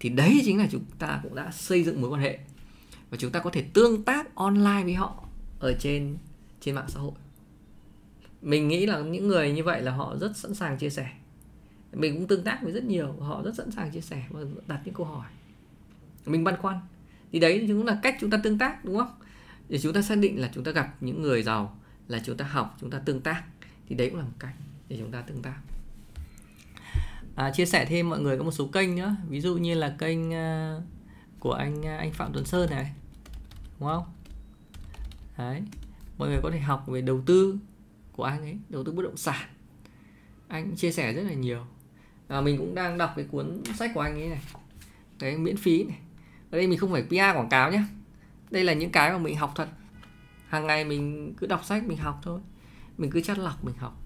Thì 0.00 0.08
đấy 0.08 0.42
chính 0.44 0.58
là 0.58 0.66
chúng 0.70 0.84
ta 0.98 1.20
cũng 1.22 1.34
đã 1.34 1.50
xây 1.52 1.84
dựng 1.84 2.00
mối 2.00 2.10
quan 2.10 2.20
hệ. 2.20 2.38
Và 3.10 3.16
chúng 3.16 3.30
ta 3.30 3.40
có 3.40 3.50
thể 3.50 3.64
tương 3.72 4.04
tác 4.04 4.34
online 4.34 4.82
với 4.84 4.94
họ 4.94 5.24
ở 5.60 5.74
trên 5.80 6.16
trên 6.60 6.74
mạng 6.74 6.88
xã 6.88 7.00
hội. 7.00 7.12
Mình 8.42 8.68
nghĩ 8.68 8.86
là 8.86 8.98
những 9.00 9.28
người 9.28 9.52
như 9.52 9.64
vậy 9.64 9.82
là 9.82 9.92
họ 9.92 10.16
rất 10.16 10.36
sẵn 10.36 10.54
sàng 10.54 10.78
chia 10.78 10.90
sẻ. 10.90 11.08
Mình 11.92 12.14
cũng 12.14 12.26
tương 12.26 12.44
tác 12.44 12.58
với 12.62 12.72
rất 12.72 12.84
nhiều, 12.84 13.12
họ 13.20 13.42
rất 13.42 13.54
sẵn 13.54 13.70
sàng 13.70 13.90
chia 13.90 14.00
sẻ 14.00 14.24
và 14.30 14.40
đặt 14.66 14.80
những 14.84 14.94
câu 14.94 15.06
hỏi 15.06 15.26
mình 16.26 16.44
băn 16.44 16.56
khoăn. 16.56 16.80
Thì 17.32 17.38
đấy 17.38 17.64
cũng 17.68 17.86
là 17.86 17.98
cách 18.02 18.16
chúng 18.20 18.30
ta 18.30 18.38
tương 18.42 18.58
tác 18.58 18.84
đúng 18.84 18.98
không? 18.98 19.14
Để 19.68 19.78
chúng 19.78 19.92
ta 19.92 20.02
xác 20.02 20.18
định 20.18 20.40
là 20.40 20.50
chúng 20.54 20.64
ta 20.64 20.70
gặp 20.70 20.94
những 21.00 21.22
người 21.22 21.42
giàu 21.42 21.78
là 22.08 22.20
chúng 22.24 22.36
ta 22.36 22.44
học 22.44 22.76
chúng 22.80 22.90
ta 22.90 22.98
tương 22.98 23.20
tác. 23.20 23.42
Thì 23.88 23.94
đấy 23.94 24.10
cũng 24.10 24.18
là 24.18 24.24
một 24.24 24.36
cách 24.38 24.54
để 24.88 24.96
chúng 24.98 25.12
ta 25.12 25.22
tương 25.22 25.42
tác. 25.42 25.56
À, 27.36 27.50
chia 27.50 27.66
sẻ 27.66 27.84
thêm 27.84 28.10
mọi 28.10 28.20
người 28.20 28.38
có 28.38 28.44
một 28.44 28.52
số 28.52 28.66
kênh 28.66 28.96
nữa. 28.96 29.16
Ví 29.28 29.40
dụ 29.40 29.56
như 29.56 29.74
là 29.74 29.96
kênh 29.98 30.28
uh, 30.28 30.82
của 31.38 31.52
anh 31.52 31.80
uh, 31.80 31.86
anh 31.86 32.12
phạm 32.12 32.32
tuấn 32.32 32.44
sơn 32.44 32.70
này 32.70 32.92
đúng 33.80 33.88
không? 33.88 34.04
Đấy. 35.38 35.62
Mọi 36.18 36.28
người 36.28 36.40
có 36.42 36.50
thể 36.50 36.60
học 36.60 36.84
về 36.88 37.00
đầu 37.00 37.22
tư 37.26 37.58
của 38.12 38.24
anh 38.24 38.42
ấy 38.42 38.58
đầu 38.68 38.84
tư 38.84 38.92
bất 38.92 39.02
động 39.02 39.16
sản. 39.16 39.48
Anh 40.48 40.76
chia 40.76 40.92
sẻ 40.92 41.12
rất 41.12 41.22
là 41.22 41.32
nhiều. 41.32 41.66
Và 42.28 42.40
mình 42.40 42.58
cũng 42.58 42.74
đang 42.74 42.98
đọc 42.98 43.12
cái 43.16 43.24
cuốn 43.24 43.62
sách 43.74 43.90
của 43.94 44.00
anh 44.00 44.14
ấy 44.14 44.28
này. 44.28 44.42
Cái 45.18 45.38
miễn 45.38 45.56
phí 45.56 45.84
này 45.84 45.98
ở 46.50 46.58
đây 46.58 46.66
mình 46.66 46.78
không 46.78 46.92
phải 46.92 47.02
PR 47.02 47.14
quảng 47.14 47.48
cáo 47.48 47.72
nhé. 47.72 47.82
Đây 48.50 48.64
là 48.64 48.72
những 48.72 48.90
cái 48.90 49.12
mà 49.12 49.18
mình 49.18 49.36
học 49.36 49.52
thật. 49.54 49.68
Hàng 50.48 50.66
ngày 50.66 50.84
mình 50.84 51.34
cứ 51.36 51.46
đọc 51.46 51.64
sách 51.64 51.86
mình 51.86 51.98
học 51.98 52.20
thôi. 52.22 52.40
Mình 52.98 53.10
cứ 53.10 53.20
chắt 53.20 53.38
lọc 53.38 53.64
mình 53.64 53.74
học. 53.78 54.02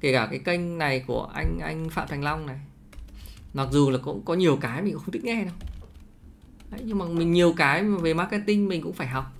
Kể 0.00 0.12
cả 0.12 0.28
cái 0.30 0.38
kênh 0.38 0.78
này 0.78 1.04
của 1.06 1.24
anh 1.34 1.58
anh 1.58 1.90
phạm 1.90 2.08
thành 2.08 2.24
long 2.24 2.46
này. 2.46 2.60
Mặc 3.54 3.68
dù 3.72 3.90
là 3.90 3.98
cũng 3.98 4.24
có 4.24 4.34
nhiều 4.34 4.56
cái 4.60 4.82
mình 4.82 4.92
cũng 4.92 5.02
không 5.02 5.12
thích 5.12 5.24
nghe 5.24 5.44
đâu. 5.44 5.54
Đấy, 6.70 6.80
nhưng 6.84 6.98
mà 6.98 7.04
mình 7.04 7.32
nhiều 7.32 7.54
cái 7.56 7.84
về 7.84 8.14
marketing 8.14 8.68
mình 8.68 8.82
cũng 8.82 8.92
phải 8.92 9.06
học. 9.06 9.32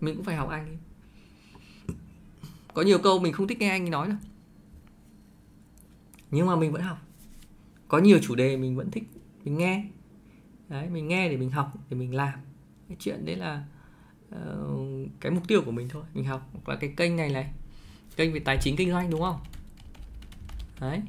Mình 0.00 0.16
cũng 0.16 0.24
phải 0.24 0.36
học 0.36 0.48
anh 0.48 0.66
ấy. 0.66 0.76
có 2.74 2.82
nhiều 2.82 2.98
câu 2.98 3.18
mình 3.18 3.32
không 3.32 3.48
thích 3.48 3.58
nghe 3.58 3.68
anh 3.68 3.84
ấy 3.84 3.90
nói 3.90 4.08
đâu. 4.08 4.16
Nhưng 6.30 6.46
mà 6.46 6.56
mình 6.56 6.72
vẫn 6.72 6.82
học. 6.82 6.98
Có 7.88 7.98
nhiều 7.98 8.18
chủ 8.22 8.34
đề 8.34 8.56
mình 8.56 8.76
vẫn 8.76 8.90
thích 8.90 9.04
mình 9.44 9.58
nghe 9.58 9.84
đấy 10.68 10.88
mình 10.90 11.08
nghe 11.08 11.28
để 11.28 11.36
mình 11.36 11.50
học 11.50 11.72
để 11.90 11.96
mình 11.96 12.14
làm. 12.14 12.38
Cái 12.88 12.96
chuyện 13.00 13.24
đấy 13.24 13.36
là 13.36 13.64
uh, 14.34 15.08
cái 15.20 15.32
mục 15.32 15.48
tiêu 15.48 15.62
của 15.64 15.70
mình 15.70 15.88
thôi 15.88 16.04
mình 16.14 16.24
học. 16.24 16.50
Hoặc 16.52 16.68
là 16.68 16.76
cái 16.76 16.94
kênh 16.96 17.16
này 17.16 17.28
này 17.28 17.52
kênh 18.16 18.32
về 18.32 18.40
tài 18.40 18.58
chính 18.60 18.76
kinh 18.76 18.90
doanh 18.90 19.10
đúng 19.10 19.20
không? 19.20 19.40
Đấy. 20.80 21.02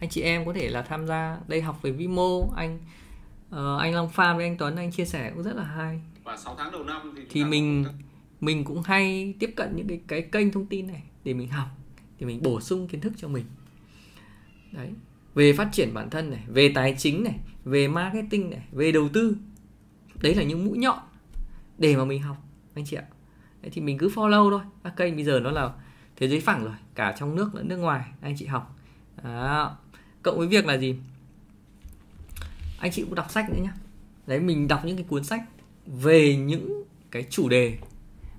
Anh 0.00 0.10
chị 0.10 0.20
em 0.20 0.44
có 0.46 0.52
thể 0.52 0.68
là 0.68 0.82
tham 0.82 1.06
gia 1.06 1.38
đây 1.48 1.62
học 1.62 1.82
về 1.82 1.90
Vimo 1.90 2.38
anh 2.56 2.78
uh, 3.48 3.80
anh 3.80 3.94
Long 3.94 4.08
Phan 4.08 4.36
với 4.36 4.46
anh 4.46 4.56
Tuấn 4.56 4.76
anh 4.76 4.92
chia 4.92 5.04
sẻ 5.04 5.30
cũng 5.34 5.42
rất 5.42 5.56
là 5.56 5.64
hay. 5.64 6.00
Và 6.24 6.36
6 6.36 6.54
tháng 6.58 6.72
đầu 6.72 6.84
năm 6.84 7.14
thì, 7.16 7.22
thì 7.30 7.44
mình 7.44 7.84
mình 8.40 8.64
cũng 8.64 8.82
hay 8.82 9.34
tiếp 9.38 9.52
cận 9.56 9.76
những 9.76 9.88
cái 9.88 10.00
cái 10.08 10.22
kênh 10.22 10.52
thông 10.52 10.66
tin 10.66 10.86
này 10.86 11.02
để 11.24 11.34
mình 11.34 11.48
học 11.48 11.68
để 12.18 12.26
mình 12.26 12.42
bổ 12.42 12.60
sung 12.60 12.88
kiến 12.88 13.00
thức 13.00 13.12
cho 13.16 13.28
mình. 13.28 13.44
Đấy 14.72 14.90
về 15.34 15.52
phát 15.52 15.68
triển 15.72 15.94
bản 15.94 16.10
thân 16.10 16.30
này, 16.30 16.40
về 16.46 16.72
tài 16.74 16.94
chính 16.98 17.24
này, 17.24 17.40
về 17.64 17.88
marketing 17.88 18.50
này, 18.50 18.62
về 18.72 18.92
đầu 18.92 19.08
tư. 19.12 19.36
Đấy 20.22 20.34
là 20.34 20.42
những 20.42 20.64
mũi 20.64 20.78
nhọn 20.78 20.98
để 21.78 21.96
mà 21.96 22.04
mình 22.04 22.22
học, 22.22 22.36
anh 22.74 22.84
chị 22.84 22.96
ạ. 22.96 23.04
Đấy, 23.62 23.70
thì 23.74 23.80
mình 23.80 23.98
cứ 23.98 24.08
follow 24.08 24.50
thôi. 24.50 24.60
Các 24.84 24.96
kênh 24.96 25.14
bây 25.14 25.24
giờ 25.24 25.40
nó 25.40 25.50
là 25.50 25.72
thế 26.16 26.28
giới 26.28 26.40
phẳng 26.40 26.64
rồi, 26.64 26.74
cả 26.94 27.14
trong 27.18 27.34
nước 27.34 27.54
lẫn 27.54 27.68
nước 27.68 27.76
ngoài, 27.76 28.04
anh 28.20 28.36
chị 28.38 28.46
học. 28.46 28.76
Đó. 29.22 29.76
cộng 30.22 30.38
với 30.38 30.48
việc 30.48 30.66
là 30.66 30.74
gì? 30.74 30.96
Anh 32.78 32.92
chị 32.92 33.02
cũng 33.02 33.14
đọc 33.14 33.30
sách 33.30 33.50
nữa 33.50 33.62
nhá. 33.62 33.74
Đấy, 34.26 34.40
mình 34.40 34.68
đọc 34.68 34.84
những 34.84 34.96
cái 34.96 35.06
cuốn 35.08 35.24
sách 35.24 35.42
về 35.86 36.36
những 36.36 36.84
cái 37.10 37.26
chủ 37.30 37.48
đề 37.48 37.78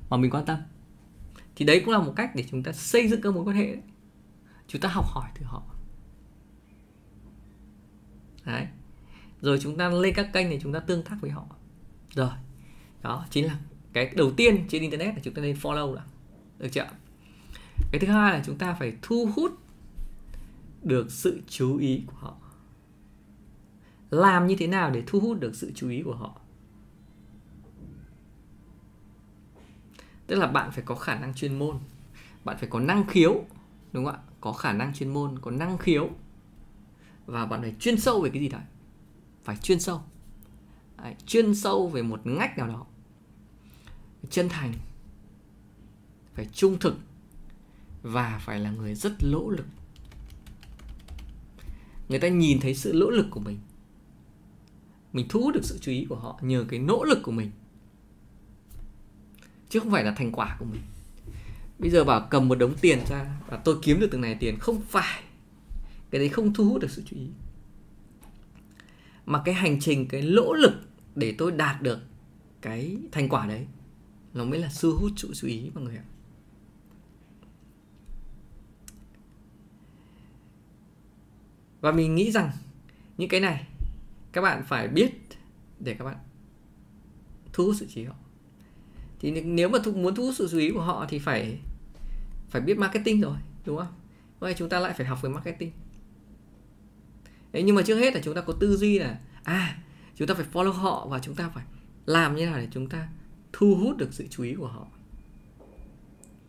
mà 0.09 0.17
mình 0.17 0.31
quan 0.31 0.45
tâm. 0.45 0.57
Thì 1.55 1.65
đấy 1.65 1.81
cũng 1.85 1.93
là 1.93 1.99
một 1.99 2.13
cách 2.15 2.35
để 2.35 2.45
chúng 2.51 2.63
ta 2.63 2.71
xây 2.71 3.07
dựng 3.07 3.21
các 3.21 3.33
mối 3.33 3.43
quan 3.43 3.55
hệ. 3.55 3.65
Đấy. 3.65 3.81
chúng 4.67 4.81
ta 4.81 4.89
học 4.89 5.05
hỏi 5.07 5.29
từ 5.39 5.45
họ 5.45 5.63
đấy. 8.45 8.67
Rồi 9.41 9.59
chúng 9.61 9.77
ta 9.77 9.89
lên 9.89 10.13
các 10.15 10.33
kênh 10.33 10.49
để 10.49 10.59
chúng 10.61 10.73
ta 10.73 10.79
tương 10.79 11.03
tác 11.03 11.17
với 11.21 11.31
họ. 11.31 11.45
Rồi. 12.15 12.31
Đó, 13.01 13.25
chính 13.29 13.45
là 13.45 13.59
cái 13.93 14.13
đầu 14.15 14.31
tiên 14.31 14.65
trên 14.69 14.81
internet 14.81 15.15
là 15.15 15.21
chúng 15.23 15.33
ta 15.33 15.41
nên 15.41 15.55
follow 15.55 15.93
là 15.93 16.03
được 16.59 16.67
chưa 16.71 16.87
cái 17.91 17.99
thứ 17.99 18.07
hai 18.07 18.33
là 18.33 18.43
chúng 18.45 18.57
ta 18.57 18.73
phải 18.73 18.97
thu 19.01 19.29
hút 19.35 19.51
được 20.81 21.11
sự 21.11 21.41
chú 21.47 21.77
ý 21.77 22.03
của 22.07 22.15
họ. 22.15 22.37
Làm 24.09 24.47
như 24.47 24.55
thế 24.59 24.67
nào 24.67 24.91
để 24.91 25.03
thu 25.07 25.19
hút 25.19 25.39
được 25.39 25.55
sự 25.55 25.71
chú 25.75 25.89
ý 25.89 26.01
của 26.03 26.15
họ? 26.15 26.39
Tức 30.27 30.35
là 30.35 30.47
bạn 30.47 30.71
phải 30.71 30.83
có 30.83 30.95
khả 30.95 31.19
năng 31.19 31.33
chuyên 31.33 31.59
môn. 31.59 31.75
Bạn 32.43 32.57
phải 32.59 32.69
có 32.69 32.79
năng 32.79 33.07
khiếu, 33.07 33.45
đúng 33.91 34.05
không 34.05 34.13
ạ? 34.13 34.21
Có 34.41 34.51
khả 34.53 34.73
năng 34.73 34.93
chuyên 34.93 35.13
môn, 35.13 35.39
có 35.39 35.51
năng 35.51 35.77
khiếu 35.77 36.09
và 37.31 37.45
bạn 37.45 37.61
phải 37.61 37.75
chuyên 37.79 37.99
sâu 37.99 38.21
về 38.21 38.29
cái 38.29 38.41
gì 38.41 38.49
đấy 38.49 38.61
phải 39.43 39.57
chuyên 39.57 39.79
sâu. 39.79 40.01
Đấy, 40.97 41.15
chuyên 41.25 41.55
sâu 41.55 41.87
về 41.87 42.01
một 42.01 42.21
ngách 42.23 42.57
nào 42.57 42.67
đó. 42.67 42.85
Chân 44.29 44.49
thành. 44.49 44.73
Phải 46.33 46.47
trung 46.53 46.79
thực. 46.79 46.95
Và 48.03 48.41
phải 48.45 48.59
là 48.59 48.71
người 48.71 48.95
rất 48.95 49.23
lỗ 49.23 49.49
lực. 49.49 49.65
Người 52.09 52.19
ta 52.19 52.27
nhìn 52.27 52.59
thấy 52.59 52.75
sự 52.75 52.93
nỗ 52.95 53.09
lực 53.09 53.27
của 53.31 53.39
mình. 53.39 53.59
Mình 55.13 55.25
thu 55.29 55.41
hút 55.41 55.53
được 55.53 55.63
sự 55.63 55.77
chú 55.81 55.91
ý 55.91 56.05
của 56.09 56.15
họ 56.15 56.39
nhờ 56.41 56.65
cái 56.69 56.79
nỗ 56.79 57.03
lực 57.03 57.19
của 57.23 57.31
mình. 57.31 57.51
Chứ 59.69 59.79
không 59.79 59.91
phải 59.91 60.03
là 60.03 60.13
thành 60.17 60.31
quả 60.31 60.55
của 60.59 60.65
mình. 60.65 60.81
Bây 61.79 61.89
giờ 61.89 62.03
bảo 62.03 62.27
cầm 62.29 62.47
một 62.47 62.55
đống 62.55 62.73
tiền 62.81 62.99
ra 63.09 63.39
và 63.47 63.57
tôi 63.57 63.77
kiếm 63.81 63.99
được 63.99 64.07
từng 64.11 64.21
này 64.21 64.37
tiền 64.39 64.57
không 64.59 64.81
phải 64.81 65.23
cái 66.11 66.19
đấy 66.19 66.29
không 66.29 66.53
thu 66.53 66.65
hút 66.65 66.81
được 66.81 66.91
sự 66.91 67.03
chú 67.05 67.15
ý. 67.15 67.27
Mà 69.25 69.41
cái 69.45 69.55
hành 69.55 69.79
trình, 69.79 70.07
cái 70.07 70.21
nỗ 70.21 70.53
lực 70.53 70.73
để 71.15 71.35
tôi 71.37 71.51
đạt 71.51 71.81
được 71.81 71.99
cái 72.61 72.97
thành 73.11 73.29
quả 73.29 73.47
đấy, 73.47 73.67
nó 74.33 74.45
mới 74.45 74.59
là 74.59 74.69
thu 74.81 74.97
hút 74.97 75.11
sự 75.15 75.31
chú 75.33 75.47
ý 75.47 75.71
mọi 75.73 75.83
người 75.83 75.97
ạ. 75.97 76.03
Và 81.81 81.91
mình 81.91 82.15
nghĩ 82.15 82.31
rằng 82.31 82.51
những 83.17 83.29
cái 83.29 83.39
này 83.39 83.67
các 84.31 84.41
bạn 84.41 84.63
phải 84.67 84.87
biết 84.87 85.11
để 85.79 85.93
các 85.93 86.05
bạn 86.05 86.17
thu 87.53 87.65
hút 87.65 87.75
sự 87.79 87.87
chú 87.89 88.01
ý 88.01 88.07
họ. 88.07 88.15
Thì 89.19 89.41
nếu 89.41 89.69
mà 89.69 89.79
muốn 89.95 90.15
thu 90.15 90.23
hút 90.23 90.35
sự 90.37 90.47
chú 90.51 90.57
ý 90.57 90.71
của 90.71 90.81
họ 90.81 91.05
thì 91.09 91.19
phải 91.19 91.59
phải 92.49 92.61
biết 92.61 92.77
marketing 92.77 93.21
rồi, 93.21 93.37
đúng 93.65 93.77
không? 93.77 93.93
Vậy 94.39 94.53
chúng 94.57 94.69
ta 94.69 94.79
lại 94.79 94.93
phải 94.97 95.05
học 95.05 95.21
về 95.21 95.29
marketing. 95.29 95.71
Đấy, 97.51 97.63
nhưng 97.63 97.75
mà 97.75 97.81
trước 97.81 97.95
hết 97.95 98.13
là 98.13 98.21
chúng 98.23 98.35
ta 98.35 98.41
có 98.41 98.53
tư 98.53 98.77
duy 98.77 98.99
là 98.99 99.19
à 99.43 99.77
chúng 100.15 100.27
ta 100.27 100.33
phải 100.33 100.45
follow 100.53 100.71
họ 100.71 101.07
và 101.09 101.19
chúng 101.19 101.35
ta 101.35 101.49
phải 101.49 101.65
làm 102.05 102.35
như 102.35 102.45
nào 102.45 102.57
để 102.57 102.67
chúng 102.71 102.89
ta 102.89 103.07
thu 103.53 103.75
hút 103.75 103.97
được 103.97 104.13
sự 104.13 104.27
chú 104.29 104.43
ý 104.43 104.55
của 104.55 104.67
họ. 104.67 104.87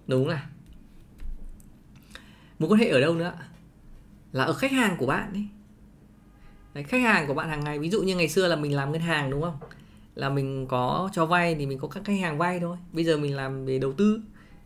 Đúng 0.07 0.29
là 0.29 0.47
mối 2.59 2.71
quan 2.71 2.81
hệ 2.81 2.89
ở 2.89 3.01
đâu 3.01 3.15
nữa? 3.15 3.33
Là 4.33 4.45
ở 4.45 4.53
khách 4.53 4.73
hàng 4.73 4.97
của 4.97 5.07
bạn 5.07 5.33
ấy 5.33 5.47
Đấy, 6.75 6.85
khách 6.85 7.03
hàng 7.03 7.27
của 7.27 7.35
bạn 7.35 7.49
hàng 7.49 7.65
ngày 7.65 7.79
ví 7.79 7.91
dụ 7.91 8.03
như 8.03 8.17
ngày 8.17 8.29
xưa 8.29 8.49
là 8.49 8.57
mình 8.57 8.77
làm 8.77 8.93
ngân 8.93 9.01
hàng 9.01 9.31
đúng 9.31 9.43
không? 9.43 9.57
Là 10.15 10.29
mình 10.29 10.67
có 10.67 11.11
cho 11.13 11.27
vay 11.27 11.55
thì 11.55 11.67
mình 11.67 11.79
có 11.79 11.89
các 11.89 12.05
khách 12.05 12.21
hàng 12.21 12.39
vay 12.39 12.61
thôi. 12.61 12.77
Bây 12.93 13.05
giờ 13.05 13.17
mình 13.17 13.37
làm 13.37 13.67
về 13.67 13.79
đầu 13.79 13.93
tư 13.93 14.21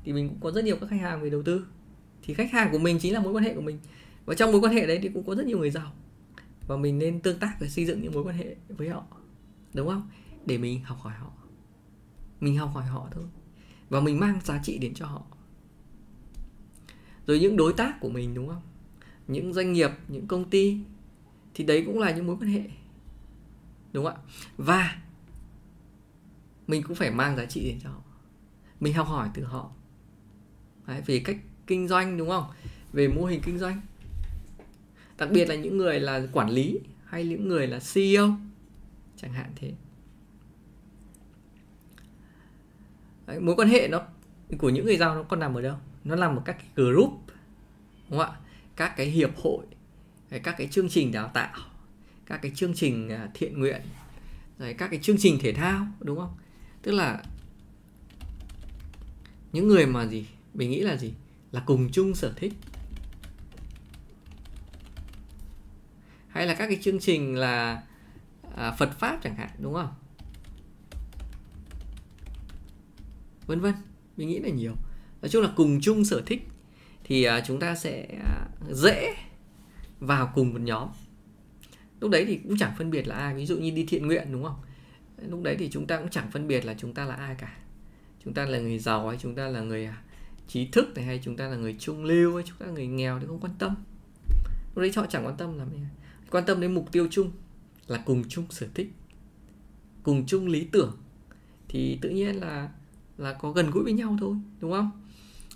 thì 0.05 0.13
mình 0.13 0.29
cũng 0.29 0.41
có 0.41 0.51
rất 0.51 0.65
nhiều 0.65 0.77
các 0.81 0.91
khách 0.91 1.01
hàng 1.01 1.23
về 1.23 1.31
đầu 1.31 1.43
tư. 1.43 1.67
Thì 2.23 2.35
khách 2.35 2.53
hàng 2.53 2.69
của 2.73 2.79
mình 2.79 2.99
chính 2.99 3.15
là 3.15 3.21
mối 3.21 3.33
quan 3.33 3.45
hệ 3.45 3.55
của 3.55 3.61
mình. 3.61 3.79
Và 4.27 4.35
trong 4.35 4.53
mối 4.53 4.61
quan 4.61 4.73
hệ 4.73 4.87
đấy 4.87 4.99
thì 5.03 5.09
cũng 5.15 5.27
có 5.27 5.35
rất 5.35 5.47
nhiều 5.47 5.59
người 5.59 5.71
giàu 5.71 5.93
và 6.67 6.77
mình 6.77 6.99
nên 6.99 7.21
tương 7.21 7.39
tác 7.39 7.57
và 7.61 7.69
xây 7.69 7.87
dựng 7.87 8.03
những 8.03 8.13
mối 8.13 8.25
quan 8.25 8.37
hệ 8.37 8.57
với 8.69 8.89
họ 8.89 9.05
đúng 9.75 9.89
không? 9.89 10.09
Để 10.47 10.59
mình 10.59 10.85
học 10.85 10.99
hỏi 11.01 11.15
họ. 11.15 11.31
Mình 12.41 12.57
học 12.57 12.71
hỏi 12.75 12.87
họ 12.87 13.09
thôi. 13.11 13.25
Và 13.89 14.01
mình 14.01 14.21
mang 14.21 14.41
giá 14.45 14.61
trị 14.63 14.79
đến 14.79 14.95
cho 14.95 15.07
họ. 15.07 15.23
Rồi 17.27 17.41
những 17.41 17.57
đối 17.57 17.73
tác 17.73 18.01
của 18.01 18.09
mình 18.09 18.35
đúng 18.35 18.49
không? 18.49 18.63
Những 19.29 19.53
doanh 19.53 19.73
nghiệp 19.73 19.91
những 20.09 20.27
công 20.27 20.51
ty 20.51 20.79
thì 21.55 21.65
đấy 21.65 21.83
cũng 21.87 21.99
là 21.99 22.11
những 22.11 22.27
mối 22.27 22.37
quan 22.41 22.51
hệ. 22.51 22.63
Đúng 23.93 24.05
không 24.05 24.15
ạ? 24.15 24.23
Và 24.57 25.03
mình 26.67 26.83
cũng 26.83 26.97
phải 26.97 27.11
mang 27.11 27.37
giá 27.37 27.45
trị 27.45 27.69
đến 27.69 27.79
cho 27.83 27.91
họ. 27.91 28.03
Mình 28.81 28.95
học 28.95 29.07
hỏi 29.07 29.31
từ 29.35 29.45
họ. 29.45 29.71
Đấy, 30.87 31.03
về 31.07 31.21
cách 31.25 31.37
kinh 31.67 31.89
doanh 31.89 32.19
đúng 32.19 32.29
không? 32.29 32.45
Về 32.93 33.09
mô 33.09 33.25
hình 33.25 33.41
kinh 33.45 33.59
doanh 33.59 33.81
đặc 35.19 35.29
biệt 35.33 35.49
là 35.49 35.55
những 35.55 35.77
người 35.77 36.01
là 36.01 36.27
quản 36.33 36.51
lý 36.51 36.81
hay 37.05 37.25
những 37.25 37.49
người 37.49 37.67
là 37.67 37.81
CEO 37.95 38.29
chẳng 39.17 39.33
hạn 39.33 39.53
thế. 39.57 39.73
Đấy, 43.27 43.41
mối 43.41 43.57
quan 43.57 43.69
hệ 43.69 43.89
nó 43.89 44.03
của 44.59 44.69
những 44.71 44.85
người 44.85 44.97
giàu 44.97 45.15
nó 45.15 45.23
còn 45.23 45.41
nằm 45.41 45.55
ở 45.55 45.63
đâu? 45.63 45.77
Nó 46.05 46.17
nằm 46.17 46.37
ở 46.37 46.43
các 46.45 46.57
cái 46.59 46.69
group 46.75 47.13
đúng 48.11 48.19
không 48.19 48.31
ạ? 48.31 48.37
Các 48.77 48.97
cái 48.97 49.07
hiệp 49.07 49.37
hội 49.37 49.67
các 50.43 50.55
cái 50.59 50.69
chương 50.71 50.89
trình 50.89 51.13
đào 51.13 51.31
tạo 51.35 51.59
các 52.27 52.43
cái 52.43 52.53
chương 52.55 52.75
trình 52.75 53.09
à, 53.09 53.29
thiện 53.35 53.59
nguyện 53.59 53.81
rồi 54.59 54.75
các 54.75 54.89
cái 54.91 55.01
chương 55.03 55.17
trình 55.19 55.39
thể 55.41 55.53
thao 55.53 55.87
đúng 56.01 56.19
không? 56.19 56.37
Tức 56.83 56.93
là 56.93 57.23
những 59.53 59.69
người 59.69 59.87
mà 59.87 60.07
gì? 60.07 60.27
Mình 60.55 60.71
nghĩ 60.71 60.81
là 60.81 60.97
gì? 60.97 61.13
Là 61.53 61.63
cùng 61.67 61.89
chung 61.93 62.15
sở 62.15 62.33
thích. 62.37 62.53
Hay 66.37 66.47
là 66.47 66.55
các 66.55 66.67
cái 66.67 66.79
chương 66.83 66.99
trình 66.99 67.37
là 67.37 67.83
à, 68.57 68.73
Phật 68.79 68.99
pháp 68.99 69.19
chẳng 69.23 69.37
hạn 69.37 69.51
đúng 69.59 69.75
không? 69.75 69.89
Vân 73.47 73.61
vân 73.61 73.75
mình 74.17 74.29
nghĩ 74.29 74.39
là 74.39 74.49
nhiều. 74.49 74.73
Nói 75.23 75.29
chung 75.29 75.43
là 75.43 75.51
cùng 75.57 75.81
chung 75.83 76.05
sở 76.05 76.23
thích 76.27 76.49
thì 77.05 77.25
à, 77.25 77.41
chúng 77.47 77.61
ta 77.61 77.75
sẽ 77.75 78.07
à, 78.25 78.49
dễ 78.71 79.15
vào 80.01 80.33
cùng 80.35 80.53
một 80.53 80.61
nhóm. 80.61 80.89
Lúc 82.01 82.11
đấy 82.11 82.25
thì 82.29 82.37
cũng 82.37 82.57
chẳng 82.59 82.73
phân 82.79 82.91
biệt 82.91 83.07
là 83.07 83.15
ai 83.15 83.35
ví 83.35 83.47
dụ 83.47 83.57
như 83.57 83.71
đi 83.71 83.85
thiện 83.89 84.07
nguyện 84.07 84.33
đúng 84.33 84.45
không? 84.45 84.57
Lúc 85.29 85.43
đấy 85.43 85.57
thì 85.59 85.69
chúng 85.71 85.87
ta 85.87 85.99
cũng 85.99 86.11
chẳng 86.11 86.31
phân 86.31 86.49
biệt 86.49 86.65
là 86.65 86.75
chúng 86.79 86.95
ta 86.95 87.05
là 87.05 87.15
ai 87.15 87.35
cả. 87.39 87.57
Chúng 88.25 88.35
ta 88.35 88.45
là 88.45 88.59
người 88.59 88.79
giàu 88.79 89.09
hay 89.09 89.19
chúng 89.21 89.35
ta 89.35 89.49
là 89.49 89.61
người 89.61 89.87
à, 89.87 90.03
trí 90.49 90.67
thức 90.67 90.95
này 90.95 91.05
hay 91.05 91.21
chúng 91.25 91.37
ta 91.37 91.49
là 91.49 91.57
người 91.57 91.77
trung 91.79 92.05
lưu 92.05 92.35
hay 92.35 92.45
chúng 92.47 92.59
ta 92.59 92.67
là 92.67 92.73
người 92.73 92.87
nghèo 92.87 93.21
thì 93.21 93.27
không 93.27 93.41
quan 93.41 93.53
tâm. 93.59 93.75
Lúc 94.75 94.83
đấy 94.83 94.93
họ 94.97 95.07
chẳng 95.07 95.27
quan 95.27 95.37
tâm 95.37 95.59
làm 95.59 95.71
gì 95.71 95.79
quan 96.37 96.45
tâm 96.47 96.61
đến 96.61 96.75
mục 96.75 96.93
tiêu 96.93 97.09
chung 97.11 97.31
là 97.87 98.03
cùng 98.07 98.25
chung 98.29 98.45
sở 98.51 98.67
thích 98.75 98.93
cùng 100.03 100.27
chung 100.27 100.47
lý 100.47 100.65
tưởng 100.73 100.97
thì 101.69 101.99
tự 102.03 102.11
nhiên 102.11 102.41
là 102.41 102.71
là 103.19 103.33
có 103.33 103.53
gần 103.53 103.71
gũi 103.71 103.85
với 103.85 103.93
nhau 103.93 104.17
thôi 104.21 104.37
đúng 104.61 104.73
không? 104.73 104.91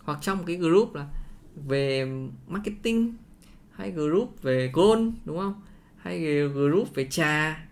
Hoặc 0.02 0.18
trong 0.22 0.44
cái 0.44 0.56
group 0.56 0.94
là 0.94 1.08
về 1.66 2.06
marketing 2.48 3.14
hay 3.70 3.90
group 3.90 4.42
về 4.42 4.70
gold 4.74 5.12
đúng 5.24 5.38
không? 5.38 5.62
Hay 5.96 6.48
group 6.48 6.94
về 6.94 7.06
trà 7.10 7.66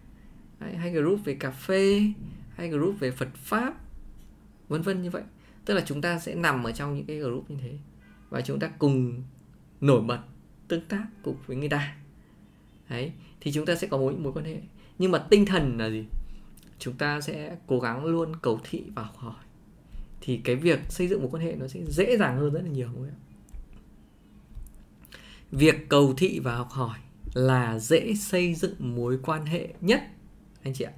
hay, 0.60 0.76
hay 0.76 0.92
group 0.92 1.24
về 1.24 1.34
cà 1.34 1.50
phê 1.50 2.12
hay 2.56 2.68
group 2.68 3.00
về 3.00 3.10
Phật 3.10 3.28
pháp 3.34 3.74
vân 4.68 4.82
vân 4.82 5.02
như 5.02 5.10
vậy. 5.10 5.22
Tức 5.64 5.74
là 5.74 5.82
chúng 5.86 6.00
ta 6.00 6.18
sẽ 6.18 6.34
nằm 6.34 6.64
ở 6.64 6.72
trong 6.72 6.96
những 6.96 7.06
cái 7.06 7.16
group 7.16 7.50
như 7.50 7.56
thế 7.62 7.78
và 8.30 8.40
chúng 8.40 8.58
ta 8.58 8.68
cùng 8.78 9.22
nổi 9.80 10.00
bật 10.00 10.20
tương 10.68 10.86
tác 10.88 11.06
cùng 11.22 11.36
với 11.46 11.56
người 11.56 11.68
ta 11.68 11.96
đấy, 12.88 13.12
thì 13.40 13.52
chúng 13.52 13.66
ta 13.66 13.74
sẽ 13.74 13.86
có 13.86 13.98
mối 13.98 14.16
mối 14.16 14.32
quan 14.32 14.44
hệ. 14.44 14.60
Nhưng 14.98 15.10
mà 15.10 15.18
tinh 15.18 15.46
thần 15.46 15.78
là 15.78 15.90
gì? 15.90 16.04
Chúng 16.78 16.94
ta 16.94 17.20
sẽ 17.20 17.56
cố 17.66 17.80
gắng 17.80 18.04
luôn 18.04 18.32
cầu 18.42 18.60
thị 18.70 18.84
và 18.94 19.02
học 19.02 19.16
hỏi. 19.16 19.44
Thì 20.20 20.40
cái 20.44 20.56
việc 20.56 20.80
xây 20.88 21.08
dựng 21.08 21.22
một 21.22 21.28
quan 21.32 21.42
hệ 21.42 21.56
nó 21.56 21.68
sẽ 21.68 21.80
dễ 21.88 22.16
dàng 22.16 22.36
hơn 22.36 22.52
rất 22.52 22.60
là 22.64 22.70
nhiều 22.70 22.88
việc 25.52 25.88
cầu 25.88 26.14
thị 26.16 26.40
và 26.40 26.56
học 26.56 26.70
hỏi 26.70 26.98
là 27.34 27.78
dễ 27.78 28.14
xây 28.14 28.54
dựng 28.54 28.74
mối 28.78 29.18
quan 29.22 29.46
hệ 29.46 29.68
nhất, 29.80 30.02
anh 30.62 30.74
chị 30.74 30.84
ạ. 30.84 30.92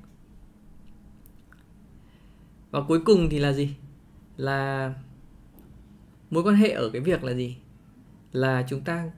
Và 2.71 2.81
cuối 2.89 3.01
cùng 3.05 3.29
thì 3.31 3.39
là 3.39 3.53
gì? 3.53 3.75
Là 4.37 4.95
mối 6.31 6.43
quan 6.43 6.57
hệ 6.57 6.71
ở 6.71 6.91
cái 6.91 7.01
việc 7.03 7.25
là 7.25 7.35
gì? 7.35 7.57
Là 8.33 8.67
chúng 8.69 8.81
ta 8.81 9.11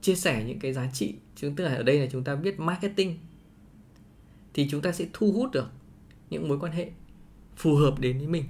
chia 0.00 0.14
sẻ 0.14 0.44
những 0.46 0.58
cái 0.58 0.72
giá 0.72 0.90
trị 0.92 1.14
chúng 1.40 1.56
ta 1.56 1.64
ở 1.64 1.82
đây 1.82 2.00
là 2.00 2.06
chúng 2.12 2.24
ta 2.24 2.34
biết 2.34 2.60
marketing. 2.60 3.18
Thì 4.54 4.68
chúng 4.70 4.80
ta 4.80 4.92
sẽ 4.92 5.06
thu 5.12 5.32
hút 5.32 5.50
được 5.52 5.70
những 6.30 6.48
mối 6.48 6.58
quan 6.60 6.72
hệ 6.72 6.90
phù 7.56 7.74
hợp 7.74 7.98
đến 7.98 8.18
với 8.18 8.26
mình. 8.26 8.44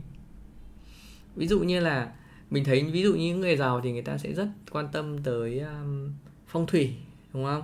Ví 1.36 1.46
dụ 1.46 1.60
như 1.60 1.80
là 1.80 2.14
mình 2.50 2.64
thấy 2.64 2.84
ví 2.84 3.02
dụ 3.02 3.14
như 3.14 3.26
những 3.26 3.40
người 3.40 3.56
giàu 3.56 3.80
thì 3.80 3.92
người 3.92 4.02
ta 4.02 4.18
sẽ 4.18 4.32
rất 4.32 4.48
quan 4.70 4.88
tâm 4.92 5.18
tới 5.22 5.60
um, 5.60 6.12
phong 6.46 6.66
thủy 6.66 6.94
đúng 7.32 7.44
không? 7.44 7.62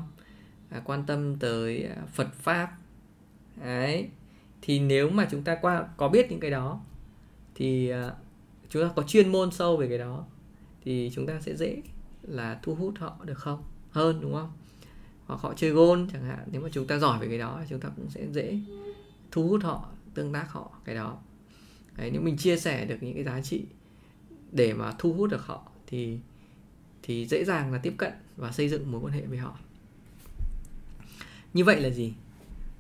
À, 0.70 0.82
quan 0.84 1.06
tâm 1.06 1.37
tới 1.37 1.88
uh, 2.02 2.08
phật 2.08 2.34
pháp. 2.34 2.78
Đấy. 3.56 4.08
Thì 4.62 4.78
nếu 4.78 5.10
mà 5.10 5.28
chúng 5.30 5.42
ta 5.42 5.54
qua 5.54 5.88
có 5.96 6.08
biết 6.08 6.30
những 6.30 6.40
cái 6.40 6.50
đó 6.50 6.80
thì 7.54 7.92
uh, 7.92 8.12
chúng 8.68 8.82
ta 8.82 8.90
có 8.96 9.02
chuyên 9.02 9.32
môn 9.32 9.50
sâu 9.50 9.76
về 9.76 9.88
cái 9.88 9.98
đó 9.98 10.26
thì 10.84 11.10
chúng 11.14 11.26
ta 11.26 11.40
sẽ 11.40 11.56
dễ 11.56 11.82
là 12.22 12.58
thu 12.62 12.74
hút 12.74 12.94
họ 12.98 13.16
được 13.24 13.38
không? 13.38 13.62
Hơn 13.90 14.20
đúng 14.20 14.34
không? 14.34 14.52
Hoặc 15.26 15.40
họ 15.40 15.54
chơi 15.56 15.70
gôn 15.70 16.08
chẳng 16.12 16.24
hạn. 16.24 16.48
Nếu 16.52 16.60
mà 16.60 16.68
chúng 16.72 16.87
ta 16.87 16.98
giỏi 16.98 17.18
về 17.18 17.28
cái 17.28 17.38
đó 17.38 17.62
chúng 17.68 17.80
ta 17.80 17.88
cũng 17.96 18.10
sẽ 18.10 18.26
dễ 18.32 18.58
thu 19.30 19.48
hút 19.48 19.62
họ 19.62 19.88
tương 20.14 20.32
tác 20.32 20.52
họ 20.52 20.70
cái 20.84 20.94
đó. 20.94 21.18
Đấy, 21.96 22.10
nếu 22.10 22.22
mình 22.22 22.37
chia 22.37 22.56
sẻ 22.56 22.84
được 22.84 22.96
những 23.00 23.14
cái 23.14 23.24
giá 23.24 23.40
trị 23.40 23.64
để 24.52 24.72
mà 24.72 24.92
thu 24.98 25.12
hút 25.12 25.30
được 25.30 25.46
họ 25.46 25.70
thì 25.87 26.18
thì 27.02 27.26
dễ 27.26 27.44
dàng 27.44 27.72
là 27.72 27.78
tiếp 27.78 27.94
cận 27.96 28.12
và 28.37 28.52
xây 28.52 28.68
dựng 28.68 28.92
mối 28.92 29.00
quan 29.00 29.12
hệ 29.12 29.26
với 29.26 29.38
họ. 29.38 29.58
Như 31.54 31.64
vậy 31.64 31.80
là 31.80 31.90
gì? 31.90 32.14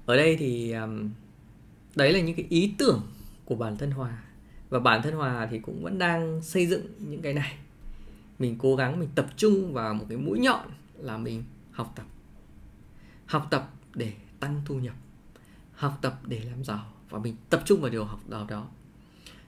Ở 0.06 0.16
đây 0.16 0.36
thì 0.36 0.72
um, 0.72 1.10
đấy 1.96 2.12
là 2.12 2.20
những 2.20 2.36
cái 2.36 2.46
ý 2.48 2.74
tưởng 2.78 3.02
của 3.44 3.54
bản 3.54 3.76
thân 3.76 3.90
hòa. 3.90 4.22
Và 4.70 4.78
bản 4.78 5.02
thân 5.02 5.14
hòa 5.14 5.48
thì 5.50 5.58
cũng 5.58 5.82
vẫn 5.82 5.98
đang 5.98 6.42
xây 6.42 6.66
dựng 6.66 6.86
những 6.98 7.22
cái 7.22 7.32
này. 7.32 7.56
Mình 8.38 8.56
cố 8.58 8.76
gắng 8.76 9.00
mình 9.00 9.08
tập 9.14 9.26
trung 9.36 9.72
vào 9.72 9.94
một 9.94 10.06
cái 10.08 10.18
mũi 10.18 10.38
nhọn 10.38 10.68
là 10.98 11.16
mình 11.16 11.44
học 11.70 11.92
tập 11.96 12.06
học 13.34 13.46
tập 13.50 13.70
để 13.94 14.12
tăng 14.40 14.62
thu 14.64 14.78
nhập 14.78 14.94
học 15.72 15.98
tập 16.02 16.20
để 16.26 16.40
làm 16.40 16.64
giàu 16.64 16.92
và 17.10 17.18
mình 17.18 17.36
tập 17.50 17.62
trung 17.64 17.80
vào 17.80 17.90
điều 17.90 18.04
học 18.04 18.20
đó 18.28 18.46
đó. 18.48 18.68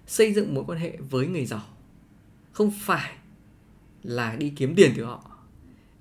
Xây 0.07 0.35
dựng 0.35 0.55
mối 0.55 0.65
quan 0.67 0.79
hệ 0.79 0.97
với 1.11 1.27
người 1.27 1.47
giàu 1.47 1.67
không 2.53 2.71
phải 2.81 3.17
là 4.03 4.37
đi 4.37 4.53
kiếm 4.57 4.75
tiền 4.77 4.93
từ 4.97 5.05
họ 5.05 5.31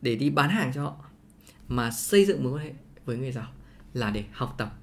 để 0.01 0.15
đi 0.15 0.29
bán 0.29 0.49
hàng 0.49 0.71
cho 0.73 0.83
họ 0.83 0.95
mà 1.67 1.91
xây 1.91 2.25
dựng 2.25 2.43
mối 2.43 2.53
quan 2.53 2.65
hệ 2.65 2.73
với 3.05 3.17
người 3.17 3.31
giàu 3.31 3.51
là 3.93 4.09
để 4.09 4.23
học 4.31 4.55
tập 4.57 4.73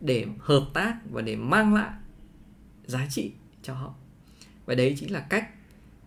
để 0.00 0.26
hợp 0.38 0.66
tác 0.74 0.96
và 1.10 1.22
để 1.22 1.36
mang 1.36 1.74
lại 1.74 1.90
giá 2.86 3.06
trị 3.10 3.32
cho 3.62 3.74
họ. 3.74 3.94
Và 4.66 4.74
đấy 4.74 4.96
chính 4.98 5.12
là 5.12 5.20
cách 5.20 5.50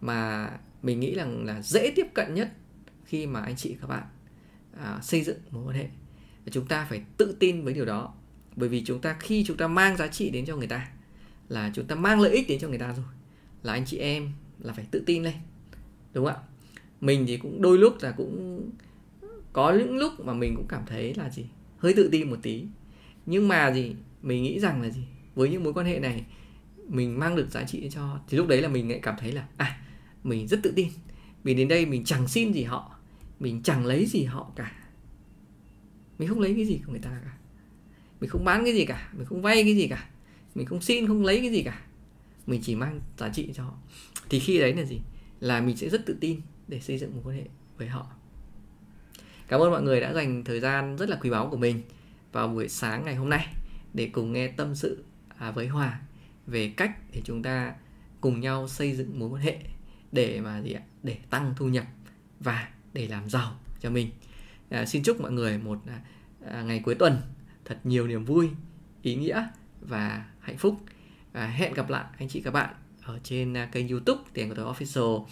mà 0.02 0.50
mình 0.84 1.00
nghĩ 1.00 1.16
rằng 1.16 1.46
là 1.46 1.62
dễ 1.62 1.94
tiếp 1.96 2.08
cận 2.14 2.34
nhất 2.34 2.52
khi 3.06 3.28
mà 3.28 3.42
anh 3.42 3.56
chị 3.56 3.78
các 3.82 3.88
bạn 3.88 4.04
à, 4.78 5.00
xây 5.02 5.24
dựng 5.24 5.38
mối 5.52 5.64
quan 5.66 5.76
hệ 5.76 5.90
chúng 6.50 6.66
ta 6.66 6.86
phải 6.90 7.02
tự 7.18 7.36
tin 7.40 7.64
với 7.64 7.74
điều 7.74 7.86
đó. 7.86 8.14
Bởi 8.56 8.70
vì 8.70 8.84
chúng 8.86 9.02
ta, 9.02 9.16
khi 9.20 9.44
chúng 9.48 9.58
ta 9.58 9.68
mang 9.68 9.98
giá 9.98 10.08
trị 10.08 10.30
đến 10.30 10.46
cho 10.46 10.56
người 10.56 10.68
ta, 10.68 10.88
là 11.50 11.72
chúng 11.76 11.86
ta 11.86 11.96
mang 11.96 12.20
lợi 12.20 12.32
ích 12.32 12.48
đến 12.48 12.60
cho 12.60 12.68
người 12.68 12.78
ta 12.78 12.94
rồi, 12.94 13.06
là 13.64 13.74
anh 13.74 13.86
chị 13.86 13.98
em 13.98 14.32
là 14.60 14.74
phải 14.74 14.86
tự 14.92 15.04
tin 15.06 15.24
lên. 15.24 15.34
Đúng 16.14 16.26
không 16.26 16.36
ạ? 16.36 16.42
Mình 17.02 17.26
thì 17.28 17.38
cũng 17.38 17.62
đôi 17.62 17.78
lúc 17.78 17.98
là 18.02 18.12
cũng 18.12 18.62
có 19.54 19.74
những 19.74 19.98
lúc 19.98 20.20
mà 20.20 20.34
mình 20.34 20.54
cũng 20.56 20.68
cảm 20.68 20.84
thấy 20.86 21.14
là 21.14 21.30
gì? 21.30 21.46
Hơi 21.78 21.94
tự 21.94 22.10
tin 22.12 22.30
một 22.30 22.38
tí. 22.42 22.66
Nhưng 23.26 23.48
mà 23.48 23.72
gì? 23.72 23.96
Mình 24.22 24.44
nghĩ 24.44 24.60
rằng 24.60 24.82
là 24.82 24.90
gì? 24.90 25.04
Với 25.36 25.50
những 25.50 25.64
mối 25.64 25.74
quan 25.74 25.86
hệ 25.86 26.00
này, 26.00 26.26
mình 26.88 27.20
mang 27.20 27.36
được 27.36 27.52
giá 27.52 27.64
trị 27.64 27.90
cho 27.92 28.20
thì 28.28 28.38
lúc 28.38 28.48
đấy 28.48 28.62
là 28.62 28.68
mình 28.68 28.90
lại 28.90 29.00
cảm 29.04 29.16
thấy 29.20 29.32
là 29.32 29.48
à 29.58 29.82
mình 30.24 30.48
rất 30.48 30.60
tự 30.64 30.74
tin. 30.76 30.88
Vì 31.44 31.54
đến 31.54 31.68
đây 31.68 31.86
mình 31.86 32.06
chẳng 32.06 32.28
xin 32.28 32.54
gì 32.54 32.64
họ, 32.64 32.96
mình 33.40 33.64
chẳng 33.64 33.86
lấy 33.86 34.06
gì 34.06 34.24
họ 34.24 34.52
cả 34.56 34.72
mình 36.20 36.30
không 36.30 36.40
lấy 36.40 36.54
cái 36.56 36.66
gì 36.66 36.82
của 36.86 36.92
người 36.92 37.02
ta 37.02 37.10
cả. 37.26 37.34
Mình 38.22 38.30
không 38.30 38.46
bán 38.46 38.64
cái 38.66 38.74
gì 38.74 38.86
cả, 38.86 39.10
mình 39.14 39.26
không 39.26 39.42
vay 39.42 39.64
cái 39.64 39.76
gì 39.76 39.88
cả. 39.88 40.10
Mình 40.56 40.66
không 40.66 40.82
xin, 40.82 41.08
không 41.08 41.24
lấy 41.24 41.42
cái 41.42 41.52
gì 41.52 41.64
cả. 41.64 41.82
Mình 42.48 42.62
chỉ 42.64 42.76
mang 42.76 43.02
giá 43.18 43.30
trị 43.30 43.50
cho 43.54 43.64
họ. 43.64 43.74
Thì 44.30 44.40
khi 44.40 44.60
đấy 44.60 44.74
là 44.74 44.84
gì? 44.84 45.00
Là 45.40 45.62
mình 45.62 45.78
sẽ 45.78 45.90
rất 45.90 46.06
tự 46.06 46.18
tin 46.22 46.42
để 46.68 46.80
xây 46.80 46.98
dựng 46.98 47.16
một 47.16 47.22
quan 47.26 47.36
hệ 47.36 47.44
với 47.78 47.88
họ. 47.88 48.08
Cảm 49.48 49.60
ơn 49.60 49.72
mọi 49.72 49.82
người 49.82 50.02
đã 50.02 50.14
dành 50.14 50.44
thời 50.44 50.60
gian 50.60 50.98
rất 50.98 51.10
là 51.10 51.18
quý 51.22 51.30
báu 51.30 51.50
của 51.50 51.58
mình 51.58 51.82
vào 52.32 52.48
buổi 52.48 52.70
sáng 52.70 53.06
ngày 53.06 53.16
hôm 53.16 53.30
nay 53.30 53.48
để 53.94 54.10
cùng 54.14 54.34
nghe 54.34 54.48
tâm 54.48 54.76
sự 54.76 55.04
à, 55.38 55.52
với 55.52 55.68
hòa 55.68 56.00
về 56.48 56.74
cách 56.78 56.92
để 57.14 57.22
chúng 57.26 57.44
ta 57.44 57.74
cùng 58.22 58.40
nhau 58.40 58.68
xây 58.68 58.96
dựng 58.96 59.20
mối 59.20 59.30
quan 59.30 59.42
hệ 59.42 59.60
để 60.12 60.42
mà 60.42 60.62
gì 60.62 60.74
ạ? 60.74 60.82
Để 61.04 61.18
tăng 61.30 61.54
thu 61.58 61.68
nhập 61.68 61.86
và 62.40 62.70
để 62.94 63.08
làm 63.08 63.30
giàu 63.30 63.60
cho 63.82 63.90
mình 63.90 64.10
à, 64.70 64.86
xin 64.86 65.04
chúc 65.04 65.22
mọi 65.22 65.32
người 65.32 65.58
một 65.58 65.80
à, 65.88 66.02
à, 66.52 66.62
ngày 66.62 66.82
cuối 66.86 66.96
tuần 66.96 67.18
thật 67.66 67.78
nhiều 67.84 68.08
niềm 68.08 68.26
vui 68.26 68.50
ý 69.02 69.16
nghĩa 69.16 69.48
và 69.82 70.26
hạnh 70.40 70.58
phúc. 70.58 70.78
À, 71.32 71.48
hẹn 71.48 71.74
gặp 71.74 71.90
lại 71.90 72.06
anh 72.18 72.30
chị 72.30 72.42
các 72.42 72.52
bạn 72.52 72.76
ở 73.04 73.20
trên 73.24 73.58
à, 73.58 73.66
kênh 73.66 73.88
youtube 73.88 74.22
tiền 74.34 74.50
của 74.50 74.56
tôi 74.56 74.74
official 74.74 75.26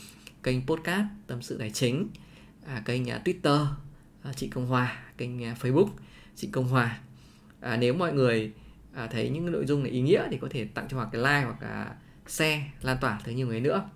kênh 0.44 0.66
podcast 0.66 1.06
tâm 1.28 1.42
sự 1.42 1.58
tài 1.58 1.72
chính 1.72 2.10
à, 2.66 2.82
kênh 2.86 3.10
à, 3.10 3.22
twitter 3.26 3.66
à, 4.24 4.34
chị 4.34 4.48
công 4.48 4.68
hòa 4.68 5.04
kênh 5.18 5.44
à, 5.44 5.56
facebook 5.62 5.90
chị 6.36 6.50
công 6.52 6.68
hòa. 6.68 7.00
À, 7.60 7.78
nếu 7.78 7.94
mọi 7.94 8.14
người 8.14 8.54
à, 8.94 9.08
thấy 9.08 9.30
những 9.30 9.52
nội 9.52 9.66
dung 9.66 9.84
này 9.84 9.92
ý 9.92 10.02
nghĩa 10.02 10.28
thì 10.32 10.38
có 10.38 10.48
thể 10.52 10.66
tặng 10.66 10.88
cho 10.90 10.98
hoặc 10.98 11.10
cái 11.12 11.22
like 11.22 11.44
hoặc 11.44 11.62
là 11.62 11.96
share 12.28 12.72
lan 12.82 12.98
tỏa 13.02 13.20
tới 13.26 13.36
nhiều 13.36 13.48
người 13.48 13.60
nữa. 13.60 13.90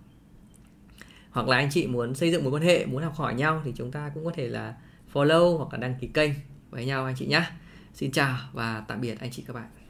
Hoặc 1.32 1.48
là 1.48 1.58
anh 1.58 1.70
chị 1.72 1.88
muốn 1.88 2.16
xây 2.16 2.32
dựng 2.32 2.44
mối 2.44 2.52
quan 2.54 2.64
hệ 2.64 2.86
muốn 2.86 3.04
học 3.04 3.16
hỏi 3.16 3.34
nhau 3.34 3.62
thì 3.66 3.74
chúng 3.76 3.92
ta 3.92 4.12
cũng 4.14 4.26
có 4.26 4.32
thể 4.36 4.48
là 4.48 4.76
follow 5.14 5.58
hoặc 5.58 5.74
là 5.74 5.78
đăng 5.78 5.96
ký 6.00 6.08
kênh 6.08 6.32
với 6.70 6.86
nhau 6.86 7.06
anh 7.06 7.16
chị 7.18 7.26
nhé 7.26 7.44
xin 7.94 8.12
chào 8.12 8.38
và 8.54 8.84
tạm 8.88 9.02
biệt 9.02 9.20
anh 9.20 9.32
chị 9.32 9.44
các 9.48 9.54
bạn. 9.54 9.81